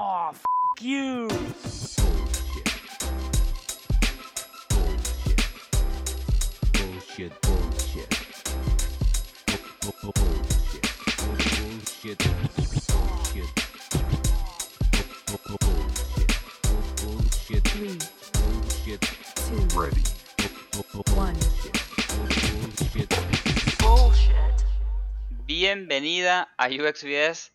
[0.00, 0.44] Oh, f
[0.80, 1.28] you.
[6.72, 8.10] Bullshit, bullshit.
[9.82, 10.86] Bu- bu- Bullshit.
[11.18, 12.18] Bullshit.
[12.88, 13.50] Bullshit.
[15.26, 16.30] Bu- bu- Bullshit.
[16.62, 17.64] Bu- Bullshit.
[17.64, 17.98] Three,
[18.38, 19.00] Bullshit.
[19.34, 20.02] two, Ready.
[20.72, 21.34] Bu- bu- bu- one.
[23.80, 24.64] Bullshit.
[25.46, 27.50] Bienvenida a UXVS.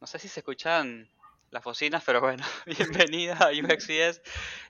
[0.00, 1.08] No sé si se escuchan
[1.52, 4.22] las bocinas, pero bueno, bienvenida a UXVS.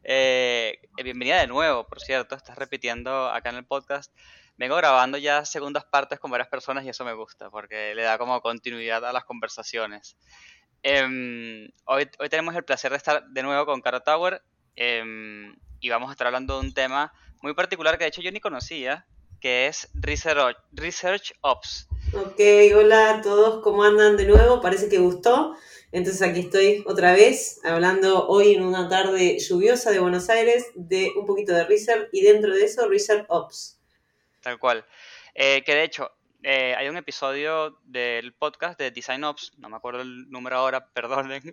[0.02, 4.12] Eh, bienvenida de nuevo, por cierto, estás repitiendo acá en el podcast.
[4.56, 8.18] Vengo grabando ya segundas partes con varias personas y eso me gusta, porque le da
[8.18, 10.16] como continuidad a las conversaciones.
[10.82, 14.42] Em, hoy, hoy tenemos el placer de estar de nuevo con Caro Tower
[14.74, 17.12] em, y vamos a estar hablando de un tema
[17.42, 19.06] muy particular que de hecho yo ni conocía,
[19.42, 21.88] que es Research, Research Ops.
[22.14, 22.40] Ok,
[22.76, 24.60] hola a todos, ¿cómo andan de nuevo?
[24.60, 25.56] Parece que gustó.
[25.90, 31.10] Entonces aquí estoy otra vez hablando hoy en una tarde lluviosa de Buenos Aires de
[31.16, 33.80] un poquito de Research y dentro de eso Research Ops.
[34.40, 34.86] Tal cual.
[35.34, 36.12] Eh, que de hecho,
[36.44, 40.86] eh, hay un episodio del podcast de Design Ops, no me acuerdo el número ahora,
[40.94, 41.52] perdonen,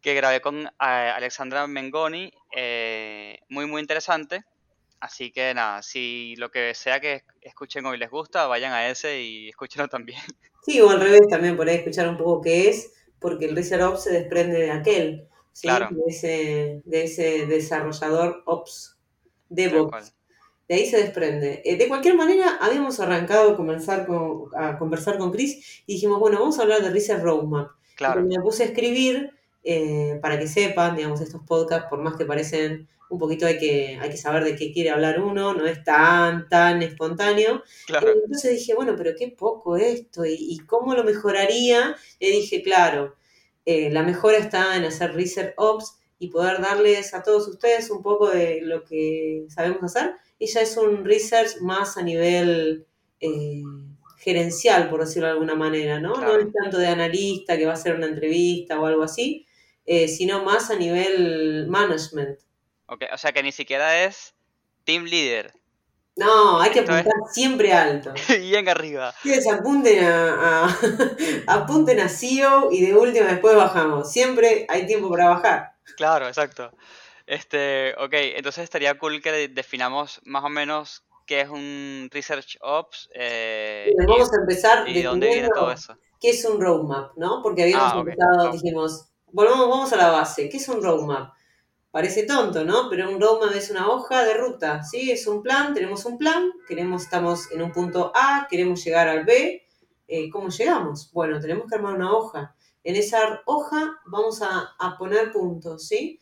[0.00, 2.32] que grabé con eh, Alexandra Mengoni,
[3.48, 4.44] muy muy interesante.
[5.04, 9.20] Así que nada, si lo que sea que escuchen hoy les gusta, vayan a ese
[9.20, 10.18] y escúchenlo también.
[10.64, 13.82] Sí, o al revés también por ahí escuchar un poco qué es, porque el Research
[13.82, 15.68] Ops se desprende de aquel, ¿sí?
[15.68, 15.90] Claro.
[15.90, 18.96] de, ese, de ese desarrollador Ops,
[19.50, 20.14] DevOps.
[20.68, 21.60] De ahí se desprende.
[21.66, 26.18] Eh, de cualquier manera, habíamos arrancado a, comenzar con, a conversar con Chris y dijimos,
[26.18, 27.72] bueno, vamos a hablar de Research Roadmap.
[27.96, 29.32] Claro, Y me puse a escribir
[29.64, 33.98] eh, para que sepan, digamos, estos podcasts, por más que parecen un poquito hay que,
[34.00, 37.62] hay que saber de qué quiere hablar uno, no es tan, tan espontáneo.
[37.86, 38.12] claro.
[38.12, 41.96] Entonces dije, bueno, pero qué poco esto, y, y cómo lo mejoraría.
[42.18, 43.14] Y dije, claro,
[43.66, 48.02] eh, la mejora está en hacer Research Ops y poder darles a todos ustedes un
[48.02, 50.14] poco de lo que sabemos hacer.
[50.38, 52.86] Y ya es un research más a nivel
[53.20, 53.62] eh,
[54.18, 56.14] gerencial, por decirlo de alguna manera, ¿no?
[56.14, 56.34] Claro.
[56.34, 59.46] No es tanto de analista que va a hacer una entrevista o algo así,
[59.86, 62.38] eh, sino más a nivel management.
[62.86, 64.34] Ok, O sea que ni siquiera es
[64.84, 65.52] Team Leader.
[66.16, 68.12] No, hay que es- apuntar siempre alto.
[68.40, 69.10] Bien arriba.
[69.24, 70.78] Ustedes apunten a, a-
[71.48, 74.12] apunten a CEO y de última después bajamos.
[74.12, 75.72] Siempre hay tiempo para bajar.
[75.96, 76.70] Claro, exacto.
[77.26, 82.58] Este, ok, entonces estaría cool que de- definamos más o menos qué es un Research
[82.60, 85.96] Ops eh, vamos a empezar y, y de dónde viene todo eso.
[86.20, 87.40] qué es un roadmap, ¿no?
[87.42, 90.48] Porque habíamos Ah, empezado, dijimos, volvamos, vamos a la base.
[90.48, 91.34] ¿Qué es un roadmap?
[91.90, 92.88] Parece tonto, ¿no?
[92.88, 95.10] Pero un roadmap es una hoja de ruta, ¿sí?
[95.10, 99.24] Es un plan, tenemos un plan, queremos, estamos en un punto A, queremos llegar al
[99.24, 99.66] B.
[100.06, 101.10] eh, ¿Cómo llegamos?
[101.12, 102.54] Bueno, tenemos que armar una hoja.
[102.84, 106.20] En esa hoja vamos a, a poner puntos, ¿sí?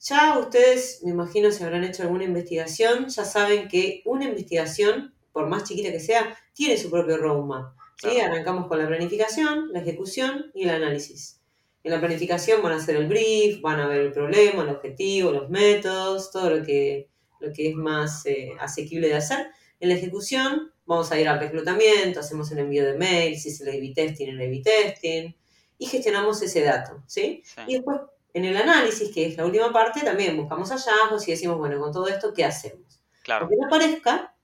[0.00, 5.48] Ya ustedes, me imagino, si habrán hecho alguna investigación, ya saben que una investigación, por
[5.48, 7.74] más chiquita que sea, tiene su propio roadmap.
[7.96, 8.08] ¿sí?
[8.08, 8.32] Claro.
[8.32, 11.40] Arrancamos con la planificación, la ejecución y el análisis.
[11.84, 15.30] En la planificación van a hacer el brief, van a ver el problema, el objetivo,
[15.30, 19.48] los métodos, todo lo que, lo que es más eh, asequible de hacer.
[19.80, 23.60] En la ejecución vamos a ir al reclutamiento, hacemos el envío de mail, si es
[23.60, 25.34] el A-B testing, el A-B testing,
[25.76, 27.42] y gestionamos ese dato, ¿sí?
[27.44, 27.60] Sí.
[27.66, 28.00] Y después,
[28.32, 31.92] en el análisis, que es la última parte, también buscamos hallazgos y decimos, bueno, con
[31.92, 33.02] todo esto, ¿qué hacemos?
[33.22, 34.34] Claro, Aunque no parezca,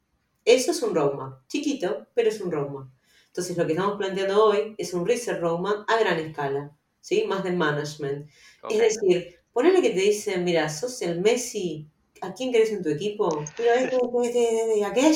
[0.44, 2.88] eso es un roadmap, chiquito, pero es un roadmap.
[3.28, 7.24] Entonces, lo que estamos planteando hoy es un research roadmap a gran escala, ¿sí?
[7.26, 8.28] Más de management.
[8.68, 11.88] Es decir, ponele que te dicen, mira, sos el Messi,
[12.20, 13.42] ¿a quién querés en tu equipo?
[13.42, 15.14] Este, este, este, aquel.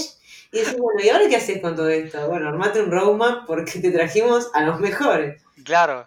[0.52, 2.28] Y decís, bueno, ¿y ahora qué haces con todo esto?
[2.28, 5.42] Bueno, armate un roadmap porque te trajimos a los mejores.
[5.64, 6.06] Claro,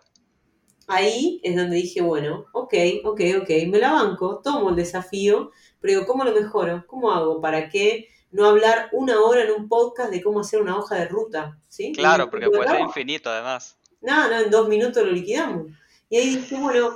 [0.88, 2.74] Ahí es donde dije, bueno, ok,
[3.04, 5.52] ok, ok, me la banco, tomo el desafío,
[5.82, 6.86] pero digo, ¿cómo lo mejoro?
[6.88, 10.78] ¿Cómo hago para que no hablar una hora en un podcast de cómo hacer una
[10.78, 11.59] hoja de ruta?
[11.68, 11.92] ¿sí?
[11.92, 13.78] claro, porque puede ser infinito además.
[14.02, 15.68] No, no, en dos minutos lo liquidamos.
[16.09, 16.91] Y ahí dije, bueno,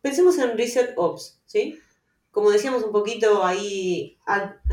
[0.00, 1.78] pensemos en Reset Ops, ¿sí?
[2.30, 4.18] Como decíamos un poquito ahí,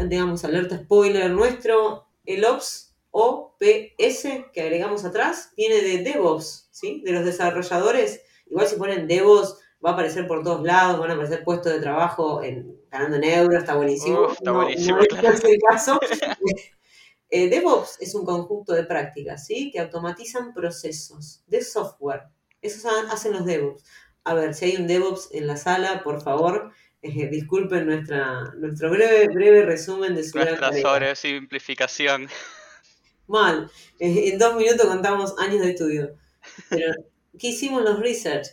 [0.08, 7.02] digamos, alerta spoiler nuestro, el Ops OPS que agregamos atrás viene de DevOps, ¿sí?
[7.06, 8.22] De los desarrolladores.
[8.46, 11.80] Igual si ponen DevOps va a aparecer por todos lados, van a aparecer puestos de
[11.80, 14.22] trabajo en, ganando en euros, está buenísimo.
[14.26, 15.38] Uf, está No- buenísimo, no es claro.
[15.44, 16.00] el caso.
[17.30, 19.70] Eh, DevOps es un conjunto de prácticas, ¿sí?
[19.72, 22.24] Que automatizan procesos de software.
[22.62, 23.84] Eso ha- hacen los DevOps.
[24.24, 26.72] A ver, si hay un DevOps en la sala, por favor,
[27.02, 30.81] eh, disculpen nuestra, nuestro breve, breve resumen de su Nuestra tarea.
[30.81, 32.28] sobresimplificación.
[33.28, 33.70] Mal.
[34.00, 36.16] Eh, en dos minutos contamos años de estudio.
[36.70, 36.94] Pero,
[37.38, 38.48] ¿qué hicimos los research?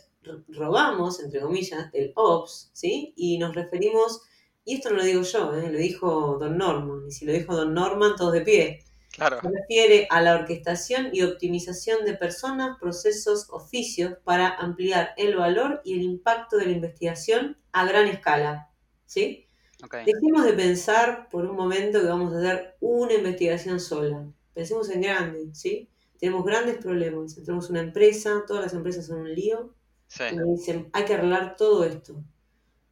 [0.49, 3.13] robamos, entre comillas, el OPS, ¿sí?
[3.15, 4.19] Y nos referimos,
[4.67, 5.71] y esto no lo digo yo, ¿eh?
[5.71, 8.83] lo dijo Don Norman, y si lo dijo Don Norman, todos de pie.
[9.11, 9.39] Claro.
[9.41, 15.79] Se refiere a la orquestación y optimización de personas, procesos, oficios para ampliar el valor
[15.85, 18.69] y el impacto de la investigación a gran escala,
[19.05, 19.47] ¿sí?
[19.85, 19.99] Ok.
[20.05, 24.27] Dejemos de pensar por un momento que vamos a hacer una investigación sola.
[24.53, 25.87] Pensemos en grande, ¿sí?
[26.19, 27.35] Tenemos grandes problemas.
[27.35, 29.73] Tenemos una empresa, todas las empresas son un lío.
[30.07, 30.23] Sí.
[30.29, 32.21] Y dicen, hay que arreglar todo esto.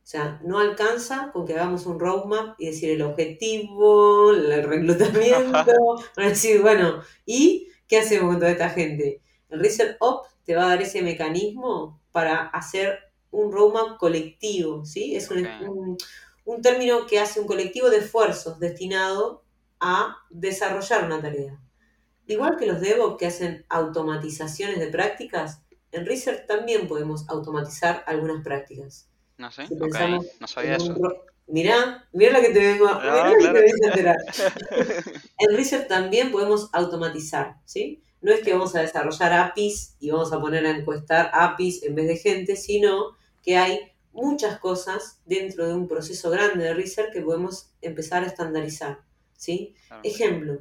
[0.06, 5.96] O sea, no alcanza con que hagamos un roadmap y decir el objetivo, el reclutamiento.
[6.16, 9.22] Van a decir, bueno, ¿y qué hacemos con toda esta gente?
[9.50, 13.00] El Research Op te va a dar ese mecanismo para hacer
[13.32, 15.16] un roadmap colectivo, ¿sí?
[15.16, 15.38] Es un,
[15.68, 15.98] un-
[16.46, 19.44] un término que hace un colectivo de esfuerzos destinado
[19.80, 21.60] a desarrollar una tarea.
[22.28, 25.62] Igual que los DevOps que hacen automatizaciones de prácticas,
[25.92, 29.10] en Research también podemos automatizar algunas prácticas.
[29.38, 29.68] No sé.
[29.68, 30.94] Si No sabía eso.
[30.96, 34.18] ro- Mirá, mirá la que te vengo, No, mirá que te vengo a enterar.
[35.38, 38.02] En Research también podemos automatizar, ¿sí?
[38.22, 41.94] No es que vamos a desarrollar APIs y vamos a poner a encuestar APIs en
[41.94, 47.12] vez de gente, sino que hay muchas cosas dentro de un proceso grande de Research
[47.14, 49.02] que podemos empezar a estandarizar,
[49.36, 49.76] ¿sí?
[49.88, 50.02] Claro.
[50.04, 50.60] Ejemplo,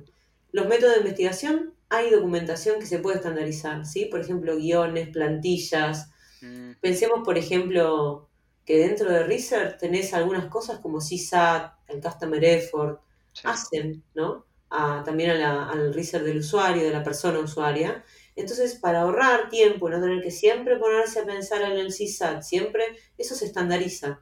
[0.52, 4.04] los métodos de investigación, hay documentación que se puede estandarizar, ¿sí?
[4.06, 6.10] Por ejemplo, guiones, plantillas.
[6.42, 8.28] Mm, Pensemos, por ejemplo,
[8.64, 13.00] que dentro de Research tenés algunas cosas como CSAT, el Customer Effort,
[13.32, 13.48] sí.
[13.48, 14.46] hacen, ¿no?
[14.70, 18.04] A- también a la- al research del usuario, de la persona usuaria.
[18.36, 22.42] Entonces, para ahorrar tiempo y no tener que siempre ponerse a pensar en el CSAT,
[22.42, 22.84] siempre,
[23.18, 24.20] eso se estandariza.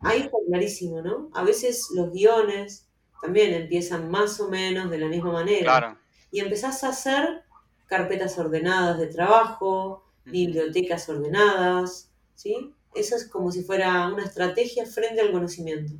[0.00, 1.30] Ahí está clarísimo, ¿no?
[1.34, 2.88] A veces los guiones
[3.20, 5.64] también empiezan más o menos de la misma manera.
[5.64, 5.98] Claro.
[6.30, 7.44] Y empezás a hacer
[7.86, 12.74] carpetas ordenadas de trabajo, bibliotecas ordenadas, ¿sí?
[12.94, 15.94] Eso es como si fuera una estrategia frente al conocimiento.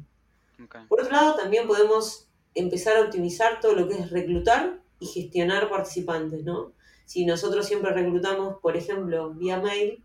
[0.88, 5.68] Por otro lado, también podemos empezar a optimizar todo lo que es reclutar y gestionar
[5.70, 6.72] participantes, ¿no?
[7.04, 10.02] Si nosotros siempre reclutamos, por ejemplo, vía mail,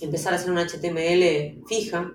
[0.00, 2.12] empezar a hacer una HTML fija,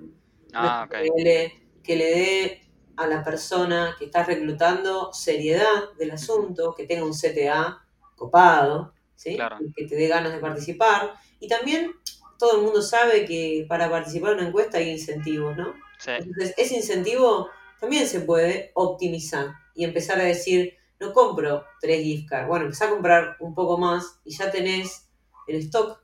[0.53, 1.51] Ah, una
[1.83, 2.61] que le dé
[2.97, 7.81] a la persona que está reclutando seriedad del asunto, que tenga un CTA
[8.15, 9.35] copado, ¿sí?
[9.35, 9.57] Claro.
[9.75, 11.13] Que te dé ganas de participar.
[11.39, 11.93] Y también
[12.39, 15.73] todo el mundo sabe que para participar en una encuesta hay incentivos, ¿no?
[15.99, 16.11] Sí.
[16.11, 17.49] Entonces, ese incentivo
[17.79, 22.47] también se puede optimizar y empezar a decir, no compro tres gift cards.
[22.47, 25.09] Bueno, empezá a comprar un poco más y ya tenés
[25.47, 26.01] el stock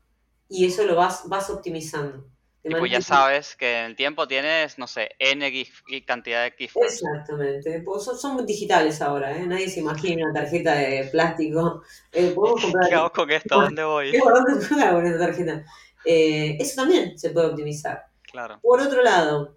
[0.49, 2.25] y eso lo vas, vas optimizando.
[2.63, 5.51] Manera ya sabes que en el tiempo tienes, no sé, N
[6.05, 6.93] cantidad de gift cards.
[6.93, 9.45] Exactamente, pues son, son digitales ahora, ¿eh?
[9.45, 11.83] nadie se imagina una tarjeta de plástico.
[12.11, 13.59] Eh, podemos comprar ¿Qué hago con esto?
[13.59, 14.11] ¿A dónde voy?
[14.11, 15.63] ¿Qué guardar con esta tarjeta?
[16.05, 18.05] Eh, eso también se puede optimizar.
[18.21, 18.59] Claro.
[18.61, 19.55] Por otro lado,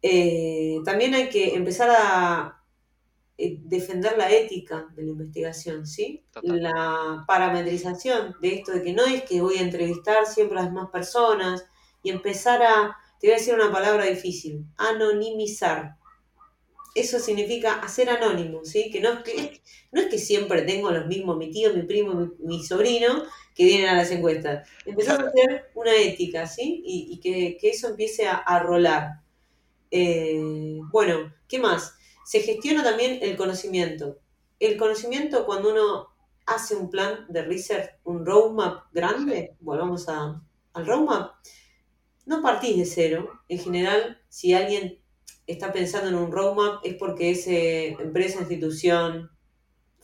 [0.00, 2.62] eh, también hay que empezar a
[3.38, 6.24] eh, defender la ética de la investigación, ¿sí?
[6.32, 6.62] Total.
[6.62, 10.72] La parametrización de esto de que no es que voy a entrevistar siempre a las
[10.72, 11.64] mismas personas
[12.02, 15.96] y empezar a, te voy a decir una palabra difícil, anonimizar.
[16.94, 18.90] Eso significa hacer anónimo, ¿sí?
[18.90, 19.62] Que no es que,
[19.92, 23.24] no es que siempre tengo los mismos, mi tío, mi primo, mi, mi sobrino,
[23.54, 24.68] que vienen a las encuestas.
[24.84, 25.26] Empezar Claro.
[25.26, 26.82] a hacer una ética, ¿sí?
[26.84, 29.22] Y, y que, que eso empiece a, a rolar.
[29.90, 30.40] Eh,
[30.90, 31.96] bueno, ¿qué más?
[32.24, 34.18] Se gestiona también el conocimiento.
[34.58, 36.08] El conocimiento cuando uno
[36.46, 40.42] hace un plan de research, un roadmap grande, volvamos a,
[40.72, 41.32] al roadmap,
[42.26, 43.30] no partís de cero.
[43.48, 45.00] En general, si alguien
[45.46, 49.30] está pensando en un roadmap es porque ese empresa, institución,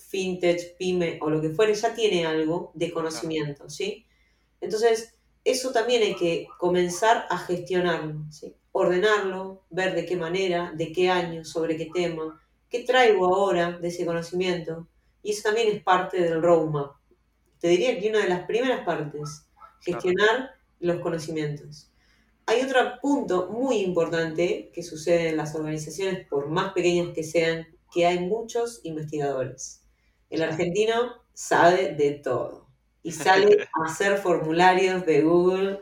[0.09, 4.07] fintech, pyme o lo que fuere ya tiene algo de conocimiento, ¿sí?
[4.61, 8.55] Entonces, eso también hay que comenzar a gestionarlo, ¿sí?
[8.73, 13.89] ordenarlo, ver de qué manera, de qué año, sobre qué tema, qué traigo ahora de
[13.89, 14.89] ese conocimiento.
[15.23, 16.93] Y eso también es parte del roadmap.
[17.61, 19.47] Te diría que una de las primeras partes,
[19.81, 21.91] gestionar los conocimientos.
[22.47, 27.67] Hay otro punto muy importante que sucede en las organizaciones, por más pequeñas que sean,
[27.93, 29.78] que hay muchos investigadores.
[30.31, 32.69] El argentino sabe de todo
[33.03, 35.81] y sale a hacer formularios de Google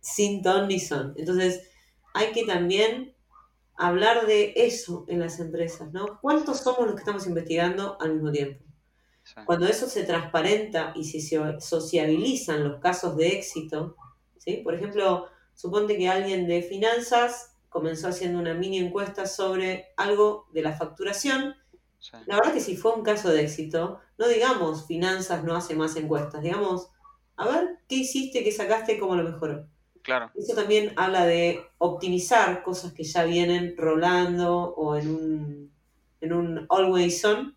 [0.00, 1.14] sin ton ni son.
[1.16, 1.70] Entonces,
[2.14, 3.14] hay que también
[3.76, 6.20] hablar de eso en las empresas, ¿no?
[6.20, 8.64] ¿Cuántos somos los que estamos investigando al mismo tiempo?
[9.24, 9.40] Sí.
[9.44, 13.96] Cuando eso se transparenta y se so- sociabilizan los casos de éxito,
[14.38, 14.58] ¿sí?
[14.58, 20.62] Por ejemplo, suponte que alguien de finanzas comenzó haciendo una mini encuesta sobre algo de
[20.62, 21.54] la facturación.
[22.02, 22.16] Sí.
[22.26, 25.94] La verdad que si fue un caso de éxito, no digamos finanzas no hace más
[25.96, 26.88] encuestas, digamos,
[27.36, 29.66] A ver qué hiciste, qué sacaste, cómo lo mejoró.
[30.02, 35.72] Claro, Eso también habla de optimizar cosas que ya vienen rolando o en un,
[36.20, 37.56] en un always on.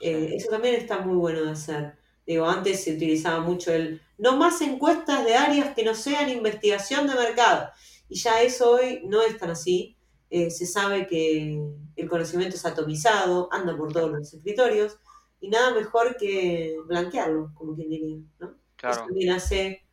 [0.00, 1.98] Eh, eso también está muy bueno de hacer.
[2.24, 7.08] Digo, antes se utilizaba mucho el no más encuestas de áreas que no sean investigación
[7.08, 7.70] de mercado.
[8.08, 9.96] Y ya eso hoy no es tan así.
[10.30, 11.60] Eh, se sabe que
[11.96, 14.98] el conocimiento es atomizado, anda por todos los escritorios,
[15.40, 18.48] y nada mejor que blanquearlo, como quien diría, ¿no?
[18.48, 19.04] Eso claro.
[19.06, 19.84] también hace,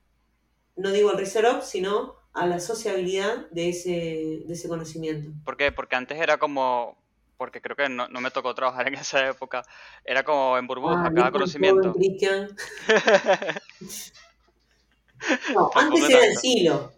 [0.75, 3.89] no digo el research up, sino a la sociabilidad de ese,
[4.45, 5.31] de ese conocimiento.
[5.43, 5.71] ¿Por qué?
[5.71, 6.95] Porque antes era como,
[7.37, 9.63] porque creo que no, no me tocó trabajar en esa época,
[10.05, 11.93] era como en burbuja, Ah, cada conocimiento.
[11.93, 12.55] joven.
[15.53, 16.93] No, antes era el silo,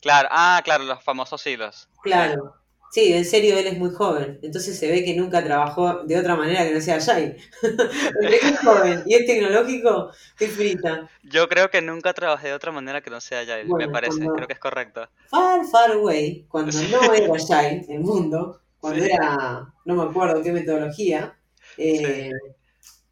[0.00, 1.88] Claro, ah, claro, los famosos hilos.
[2.02, 2.54] claro.
[2.90, 4.38] Sí, en serio, él es muy joven.
[4.42, 7.36] Entonces se ve que nunca trabajó de otra manera que no sea que
[8.32, 11.08] es joven y es tecnológico, es frita.
[11.22, 14.34] Yo creo que nunca trabajé de otra manera que no sea Agile, me parece, cuando-
[14.34, 15.08] creo que es correcto.
[15.28, 19.10] Far, far away, cuando no era Agile el mundo, cuando Sí.
[19.10, 21.36] era, no me acuerdo qué metodología,
[21.76, 22.32] eh,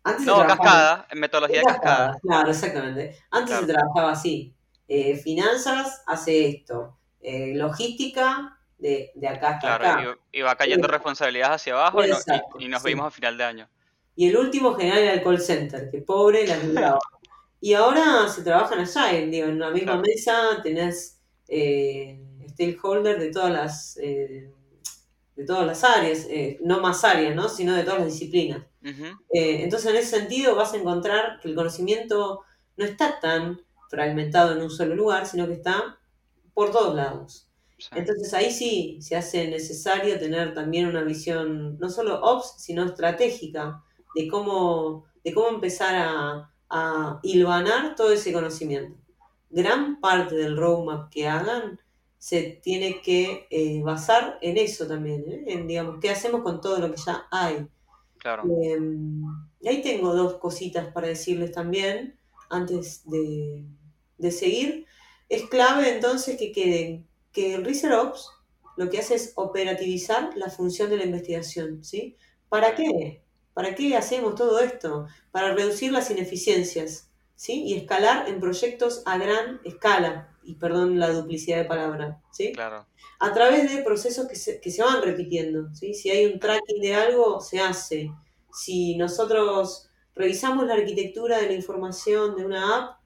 [0.04, 2.18] antes se No, cascada, en metodología Cascada, cascada.
[2.22, 3.16] Claro, exactamente.
[3.30, 3.66] Antes Claro.
[3.66, 4.54] se trabajaba así.
[4.88, 6.96] Eh, finanzas hace esto.
[7.20, 9.78] Eh, logística de, de acá hasta acá.
[9.78, 10.92] Claro, y, y va cayendo Sí.
[10.92, 12.88] responsabilidades hacia abajo y, no- y- Exacto, y nos sí.
[12.88, 13.68] vimos a final de año.
[14.14, 16.98] Y el último general era el call center, que pobre la libraba.
[17.60, 20.02] y ahora se trabaja en Agile, digo, en la misma Claro.
[20.02, 24.50] mesa tenés eh, stakeholder de todas las eh,
[25.36, 27.48] de todas las áreas, eh, no más áreas, ¿no?
[27.50, 28.62] sino de todas las disciplinas.
[28.82, 32.42] Eh, entonces, en ese sentido, vas a encontrar que el conocimiento
[32.78, 35.98] no está tan fragmentado en un solo lugar, sino que está
[36.54, 37.45] por todos lados.
[37.94, 43.82] Entonces, ahí sí se hace necesario tener también una visión, no solo ops, sino estratégica,
[44.14, 48.96] de cómo, de cómo empezar a, a hilvanar todo ese conocimiento.
[49.50, 51.78] Gran parte del roadmap que hagan
[52.18, 55.44] se tiene que eh, basar en eso también, ¿eh?
[55.48, 57.66] en, digamos, qué hacemos con todo lo que ya hay.
[58.18, 58.78] Claro, Eh,
[59.60, 62.18] y ahí tengo dos cositas para decirles también,
[62.50, 63.64] antes de,
[64.18, 64.86] de seguir.
[65.28, 68.30] Es clave entonces que queden que el Research Ops
[68.78, 72.16] lo que hace es operativizar la función de la investigación, ¿sí?
[72.48, 73.22] ¿Para qué?
[73.52, 75.06] ¿Para qué hacemos todo esto?
[75.32, 77.64] Para reducir las ineficiencias, ¿sí?
[77.64, 82.52] Y escalar en proyectos a gran escala, y perdón la duplicidad de palabra, ¿sí?
[82.52, 82.86] claro,
[83.18, 85.74] a través de procesos que se, que se van repitiendo.
[85.74, 85.92] ¿sí?
[85.92, 88.10] Si hay un tracking de algo, se hace.
[88.52, 93.00] Si nosotros revisamos la arquitectura de la información de una app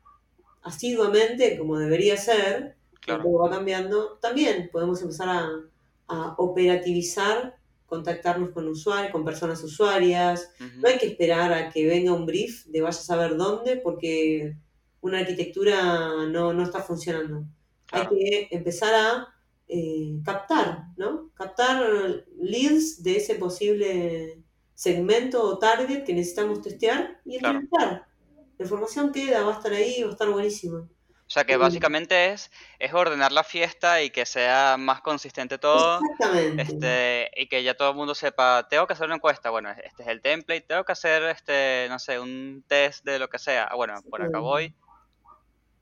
[0.62, 2.76] asiduamente, como debería ser,
[3.16, 3.24] claro.
[3.24, 5.48] todo va cambiando, también podemos empezar a,
[6.08, 10.52] a operativizar, contactarnos con usuarios, con personas usuarias.
[10.78, 14.56] No hay que esperar a que venga un brief de vaya a saber dónde, porque
[15.00, 17.44] una arquitectura no, no está funcionando
[17.86, 19.28] claro, hay que empezar a
[19.68, 21.30] eh, captar, ¿no?
[21.34, 24.42] Captar leads de ese posible
[24.74, 27.60] segmento o target que necesitamos testear y Claro.
[27.70, 30.86] La información queda, va a estar ahí, va a estar buenísima.
[31.30, 36.00] O sea que básicamente es, es ordenar la fiesta y que sea más consistente todo.
[36.00, 36.62] Exactamente.
[36.62, 40.02] Este, y que ya todo el mundo sepa, tengo que hacer una encuesta, bueno, este
[40.02, 43.68] es el template, tengo que hacer este, no sé, un test de lo que sea.
[43.70, 44.74] Ah, bueno, por acá voy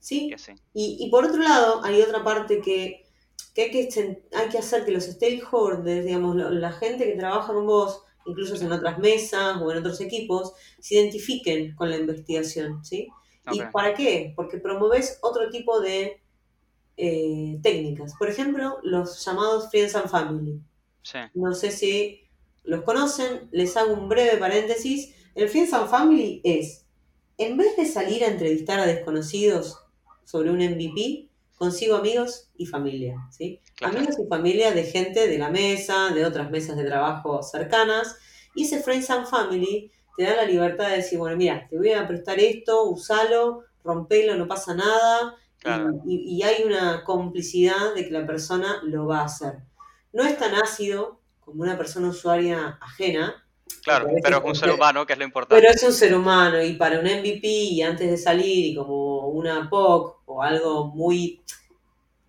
[0.00, 0.30] ¿Sí?
[0.74, 0.98] y.
[1.00, 3.06] Y, y por otro lado, hay otra parte que,
[3.54, 7.66] que, hay, que hay que hacer que los stakeholders, digamos, la gente que trabaja con
[7.66, 13.08] vos, incluso en otras mesas o en otros equipos, se identifiquen con la investigación, ¿sí?
[13.52, 14.32] ¿Y para qué?
[14.36, 16.20] Porque promoves otro tipo de
[16.96, 18.14] eh, técnicas.
[18.18, 20.60] Por ejemplo, los llamados Friends and Family.
[21.02, 22.22] sí, No sé si
[22.64, 25.14] los conocen, les hago un breve paréntesis.
[25.34, 26.84] El Friends and Family es,
[27.38, 29.78] en vez de salir a entrevistar a desconocidos
[30.24, 33.60] sobre un MVP, consigo amigos y familia, ¿sí?
[33.74, 38.16] claro, Amigos y familia de gente de la mesa, de otras mesas de trabajo cercanas,
[38.54, 41.92] y ese Friends and Family te da la libertad de decir, bueno, mira, te voy
[41.92, 45.90] a prestar esto, usalo, rompelo, no pasa nada, y- Claro.
[46.06, 49.54] y, y hay una complicidad de que la persona lo va a hacer.
[50.12, 53.44] No es tan ácido como una persona usuaria ajena,
[53.84, 55.62] claro, pero es un ser humano que es lo importante.
[55.62, 59.28] pero es un ser humano y para un MVP y antes de salir y como
[59.28, 61.40] una POC o algo muy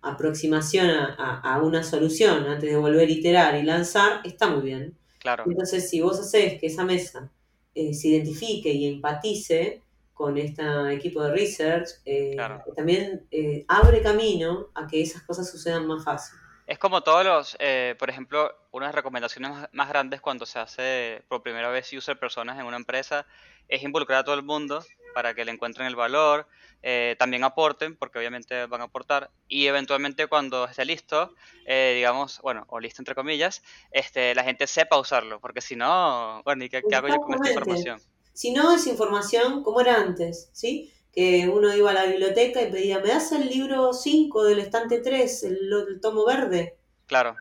[0.02, 4.62] aproximación a, a- a una solución antes de volver a iterar y lanzar, está muy
[4.62, 4.96] bien.
[5.18, 7.30] Claro, Entonces, si vos haces que esa mesa
[7.74, 9.82] eh, se identifique y empatice
[10.14, 10.62] con este
[10.92, 12.62] equipo de research, eh, Claro.
[12.76, 16.38] también eh, abre camino a que esas cosas sucedan más fácil.
[16.66, 20.58] Es como todos los, eh, por ejemplo, una de las recomendaciones más grandes cuando se
[20.58, 23.26] hace por primera vez user personas en una empresa
[23.66, 26.46] es involucrar a todo el mundo para que le encuentren el valor,
[26.82, 31.34] eh, también aporten, porque obviamente van a aportar, y eventualmente cuando esté listo,
[31.66, 36.42] eh, digamos, bueno, o listo entre comillas, este, la gente sepa usarlo, porque si no,
[36.44, 38.00] bueno, ¿y qué, qué hago yo con esta información?
[38.32, 40.92] Si no, es información como era antes, ¿sí?
[41.12, 45.00] Que uno iba a la biblioteca y pedía, ¿me das el libro 5 del estante
[45.00, 46.78] 3, el, el tomo verde?
[47.06, 47.36] Claro,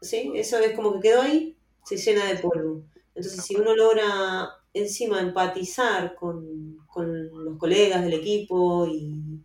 [0.00, 0.32] ¿Sí?
[0.34, 2.84] Eso es como que quedó ahí, se llena de polvo.
[3.14, 9.42] Entonces, si uno logra encima empatizar con, con los colegas del equipo y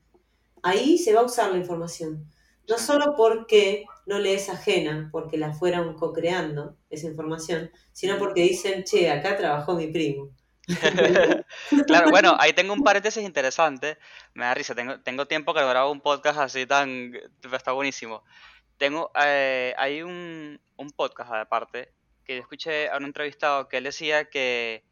[0.62, 2.26] ahí se va a usar la información.
[2.68, 8.42] No solo porque no le es ajena, porque la fueron co-creando esa información, sino porque
[8.42, 10.30] dicen, che, acá trabajó mi primo.
[11.88, 13.98] Claro, bueno, ahí tengo un paréntesis interesante.
[14.34, 17.14] Me da risa, tengo, tengo tiempo que grabo un podcast así tan...
[17.52, 18.24] Está buenísimo.
[18.78, 21.92] Tengo, eh, hay un, un podcast aparte
[22.24, 24.86] que yo escuché a un entrevistado que él decía que,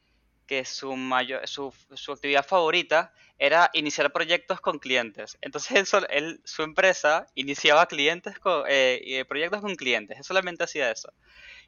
[0.51, 5.37] que su, mayor, su, su actividad favorita era iniciar proyectos con clientes.
[5.41, 10.17] Entonces él, él- su empresa iniciaba clientes con, eh, y proyectos con clientes.
[10.17, 11.13] Él solamente hacía eso.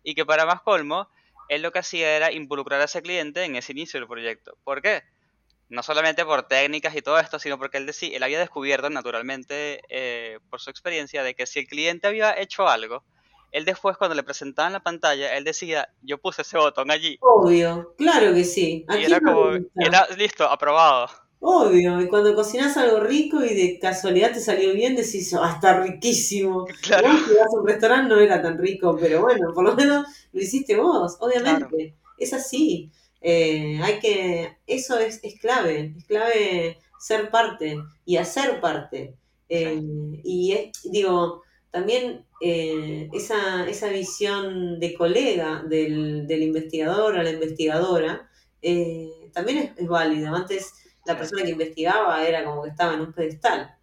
[0.04, 1.10] Y que para más colmo,
[1.50, 4.58] él lo que hacía era involucrar a ese cliente en ese inicio del proyecto.
[4.64, 5.04] ¿Por qué?
[5.70, 9.82] No solamente por técnicas y todo esto, sino porque él, decía, él había descubierto naturalmente
[9.90, 13.06] eh, por su experiencia de que si el cliente había hecho algo,
[13.54, 17.18] él después cuando le presentaban la pantalla, él decía, yo puse ese botón allí.
[17.22, 18.84] Obvio, claro que sí.
[18.90, 21.08] ¿A Y era no como, era listo, aprobado.
[21.46, 25.82] Obvio, y cuando cocinas algo rico y de casualidad te salió bien, decís, ah, está
[25.82, 26.66] riquísimo.
[26.82, 30.42] Claro, vas a un restaurante no era tan rico, pero bueno, por lo menos lo
[30.42, 31.96] hiciste vos, obviamente.
[32.18, 32.92] Es así.
[33.22, 39.16] Eh, hay que, eso es, es clave, es clave ser parte y hacer parte.
[39.50, 39.82] Eh,
[40.24, 41.44] y es- digo,
[41.74, 48.30] también eh, esa, esa visión de colega del, del investigador a la investigadora
[48.64, 50.32] eh, también es, es válida.
[50.32, 50.74] Antes
[51.06, 53.76] la persona que investigaba era como que estaba en un pedestal.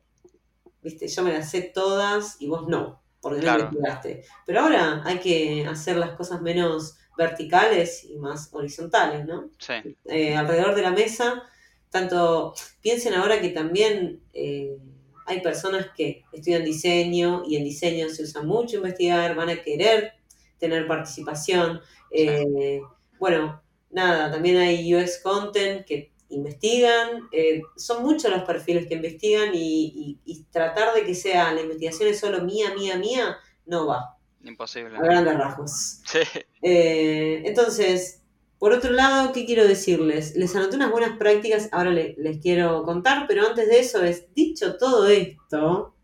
[0.82, 3.70] Viste, yo me las sé todas y vos no, porque no Claro.
[3.70, 4.24] investigaste.
[4.46, 9.50] Pero ahora hay que hacer las cosas menos verticales y más horizontales, ¿no?
[9.58, 9.74] sí,
[10.06, 11.42] Eh, alrededor de la mesa,
[11.90, 14.78] tanto piensen ahora que también eh,
[15.26, 20.12] hay personas que estudian diseño y en diseño se usa mucho investigar, van a querer
[20.58, 21.80] tener participación.
[22.10, 22.80] Eh,
[23.18, 29.52] bueno, nada, también hay UX Content que investigan, eh, son muchos los perfiles que investigan
[29.54, 33.86] y, y- y tratar de que sea la investigación es solo mía, mía, mía, no
[33.86, 34.96] va, imposible.
[34.96, 36.00] a grandes rasgos.
[36.06, 36.20] Sí,
[36.62, 38.19] Eh, entonces,
[38.60, 40.36] por otro lado, ¿qué quiero decirles?
[40.36, 44.32] Les anoté unas buenas prácticas, ahora le- les quiero contar, pero antes de eso es,
[44.34, 45.94] dicho todo esto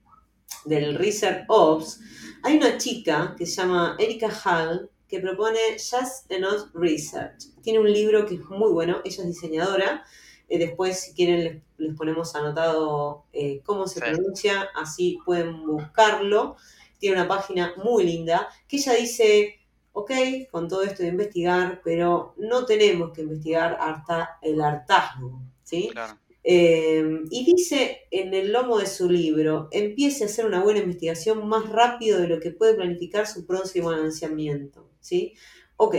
[0.65, 2.01] del Research Ops,
[2.43, 7.45] hay una chica que se llama Erika Hall que propone Just Enough Research.
[7.63, 10.05] Tiene un libro que es muy bueno, ella es diseñadora.
[10.49, 14.01] Eh, después, si quieren, les, les ponemos anotado eh, cómo se Sí.
[14.01, 16.57] pronuncia, así pueden buscarlo.
[16.99, 19.57] Tiene una página muy linda que ella dice,
[19.99, 20.11] ok,
[20.51, 25.89] con todo esto de investigar, pero no tenemos que investigar hasta el hartazgo, ¿sí?
[25.89, 26.19] claro.
[26.45, 31.49] Eh, y dice en el lomo de su libro, empiece a hacer una buena investigación
[31.49, 35.35] más rápido de lo que puede planificar su próximo lanzamiento, ¿sí?
[35.77, 35.97] Ok,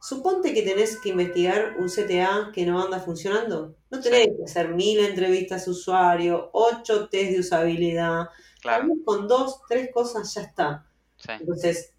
[0.00, 3.76] suponte que tenés que investigar un CTA que no anda funcionando.
[3.90, 8.28] No tenés que hacer mil entrevistas a usuario, ocho test de usabilidad.
[8.60, 10.86] Claro, Tal vez con dos, tres cosas ya está.
[11.16, 11.91] sí, Entonces,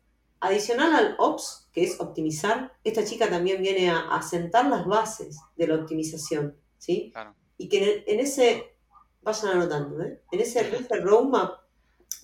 [0.44, 5.40] adicional al Ops, que es optimizar, esta chica también viene a, a sentar las bases
[5.56, 7.12] de la optimización, ¿sí?
[7.14, 7.34] claro.
[7.58, 8.76] Y que en, en ese,
[9.22, 10.22] vayan anotando, ¿eh?
[10.32, 10.64] En ese,
[11.02, 11.62] roadmap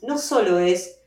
[0.02, 1.00] no solo es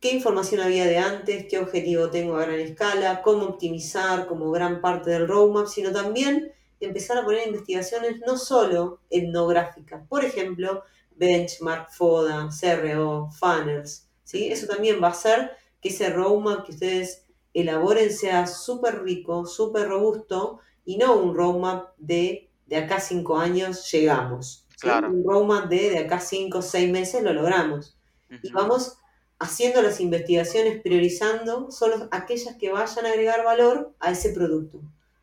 [0.00, 4.80] qué información había de antes, qué objetivo tengo a gran escala, cómo optimizar como gran
[4.80, 10.84] parte del roadmap, sino también empezar a poner investigaciones no solo etnográficas, por ejemplo,
[11.16, 14.48] benchmark, FODA, CRO, funnels, ¿sí?
[14.52, 19.88] Eso también va a hacer que ese roadmap que ustedes elaboren sea súper rico, súper
[19.88, 24.66] robusto y no un roadmap de de acá cinco años llegamos.
[24.70, 24.80] ¿sí?
[24.80, 25.08] Claro.
[25.08, 27.96] Un roadmap de de acá cinco o seis meses lo logramos.
[28.42, 28.98] Y vamos
[29.38, 34.80] haciendo las investigaciones, priorizando solo aquellas que vayan a agregar valor a ese producto.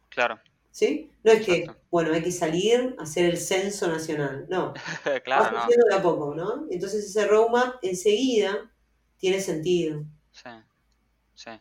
[0.10, 0.40] Claro,
[0.72, 1.12] ¿Sí?
[1.24, 4.48] No es que, bueno, hay que salir a hacer el censo nacional.
[4.50, 4.74] No,
[5.24, 5.60] claro, vas no.
[5.60, 6.66] haciendo de a poco, ¿no?
[6.72, 8.72] Entonces ese roadmap enseguida
[9.18, 10.04] tiene sentido.
[10.34, 10.50] Sí,
[11.36, 11.52] sí.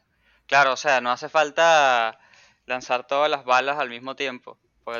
[0.46, 2.18] Claro, o sea, no hace falta
[2.66, 4.58] lanzar todas las balas al mismo tiempo.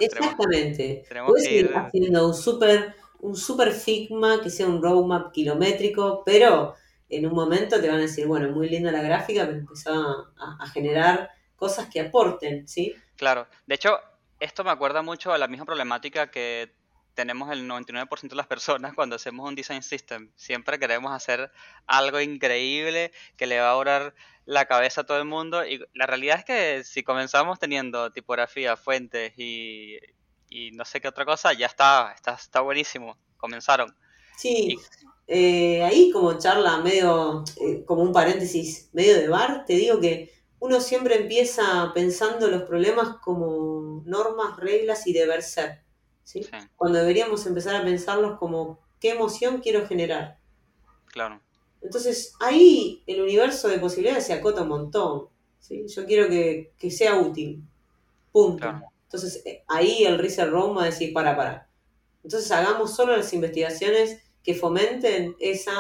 [0.09, 1.05] Tenemos, Exactamente.
[1.09, 6.23] tenemos Puedes que ir haciendo un super, un super Figma que sea un roadmap kilométrico,
[6.25, 6.75] pero
[7.09, 10.35] en un momento te van a decir, bueno, muy linda la gráfica, pero empezó a,
[10.39, 12.95] a- a generar cosas que aporten, ¿sí?
[13.17, 13.47] Claro.
[13.67, 13.99] De hecho,
[14.41, 16.75] esto me acuerda mucho a la misma problemática que
[17.15, 20.31] tenemos el 99% de las personas cuando hacemos un design system.
[20.37, 21.51] Siempre queremos hacer
[21.87, 25.67] algo increíble que le va a orar la cabeza a todo el mundo.
[25.67, 29.99] Y la realidad es que si comenzamos teniendo tipografía, fuentes y,
[30.49, 33.17] y no sé qué otra cosa, ya está, está, está buenísimo.
[33.37, 33.95] Comenzaron.
[34.37, 34.79] Sí,
[35.27, 40.33] eh, ahí como charla medio, eh, como un paréntesis medio de bar, te digo que
[40.59, 45.83] uno siempre empieza pensando los problemas como normas, reglas y deber ser,
[46.25, 46.43] ¿sí?
[46.43, 50.39] Sí, Cuando deberíamos empezar a pensarlos como qué emoción quiero generar.
[51.07, 51.41] claro.
[51.81, 55.85] Entonces ahí el universo de posibilidades se acota un montón, ¿sí?
[55.89, 57.63] Yo quiero que, que sea útil,
[58.33, 58.61] punto.
[58.61, 58.83] Claro.
[59.05, 61.69] Entonces eh, ahí el Research Room va a decir, para, para.
[62.25, 65.73] Entonces hagamos solo las investigaciones que fomenten esa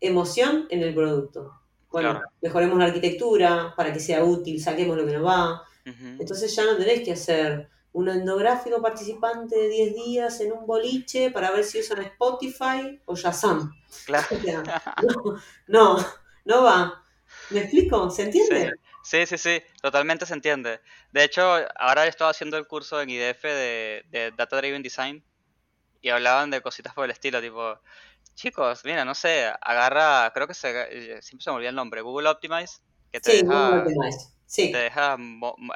[0.00, 1.52] emoción en el producto.
[1.90, 2.28] Bueno, Claro.
[2.42, 5.62] mejoremos la arquitectura para que sea útil, saquemos lo que nos va.
[6.18, 11.30] Entonces ya no tenés que hacer un endográfico participante de 10 días en un boliche
[11.30, 13.72] para ver si usan Spotify o Shazam.
[14.04, 14.26] Claro.
[14.30, 14.62] O sea,
[15.02, 16.06] no, no,
[16.44, 17.04] no va.
[17.50, 18.10] ¿Me explico?
[18.10, 18.72] ¿Se entiende?
[19.04, 20.80] Sí, sí, sí, totalmente se entiende.
[21.12, 21.42] De hecho,
[21.76, 25.24] ahora he estado haciendo el curso en IDF de, de Data Driven Design
[26.02, 27.78] y hablaban de cositas por el estilo, tipo,
[28.34, 32.00] chicos, mira, no sé, agarra, creo que se, eh, siempre se me olvida el nombre,
[32.00, 32.80] Google Optimize,
[33.14, 33.84] que te Sí, deja.
[34.46, 34.72] Sí.
[34.72, 35.16] te deja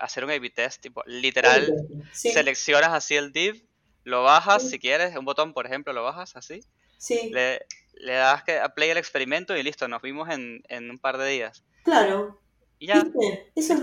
[0.00, 1.72] hacer un A-B test, tipo, literal,
[2.12, 3.64] Sí, seleccionas así el div,
[4.04, 6.60] lo bajas si quieres, un botón, por ejemplo, lo bajas así,
[6.96, 7.60] sí, le,
[7.94, 11.16] le das que a play el experimento y listo, nos vimos en, en un par
[11.18, 11.64] de días.
[11.84, 12.40] claro.
[12.80, 13.50] Y ya, ¿Viste?
[13.56, 13.82] Eso es.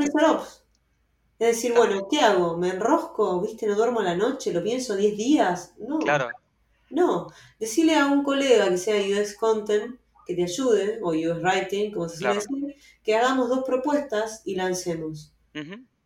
[1.38, 1.88] Es decir, Claro.
[1.88, 2.58] bueno, ¿qué hago?
[2.58, 3.42] ¿Me enrosco?
[3.42, 3.68] ¿Viste?
[3.68, 4.54] ¿No duermo la noche?
[4.54, 5.74] ¿Lo pienso 10 días?
[5.78, 6.00] No.
[6.00, 6.30] claro,
[6.90, 7.28] No.
[7.60, 12.10] Decirle a un colega que sea UX Content que te ayude, o UX Writing, como
[12.10, 12.48] se suele Claro.
[12.68, 15.32] decir, que hagamos dos propuestas y lancemos.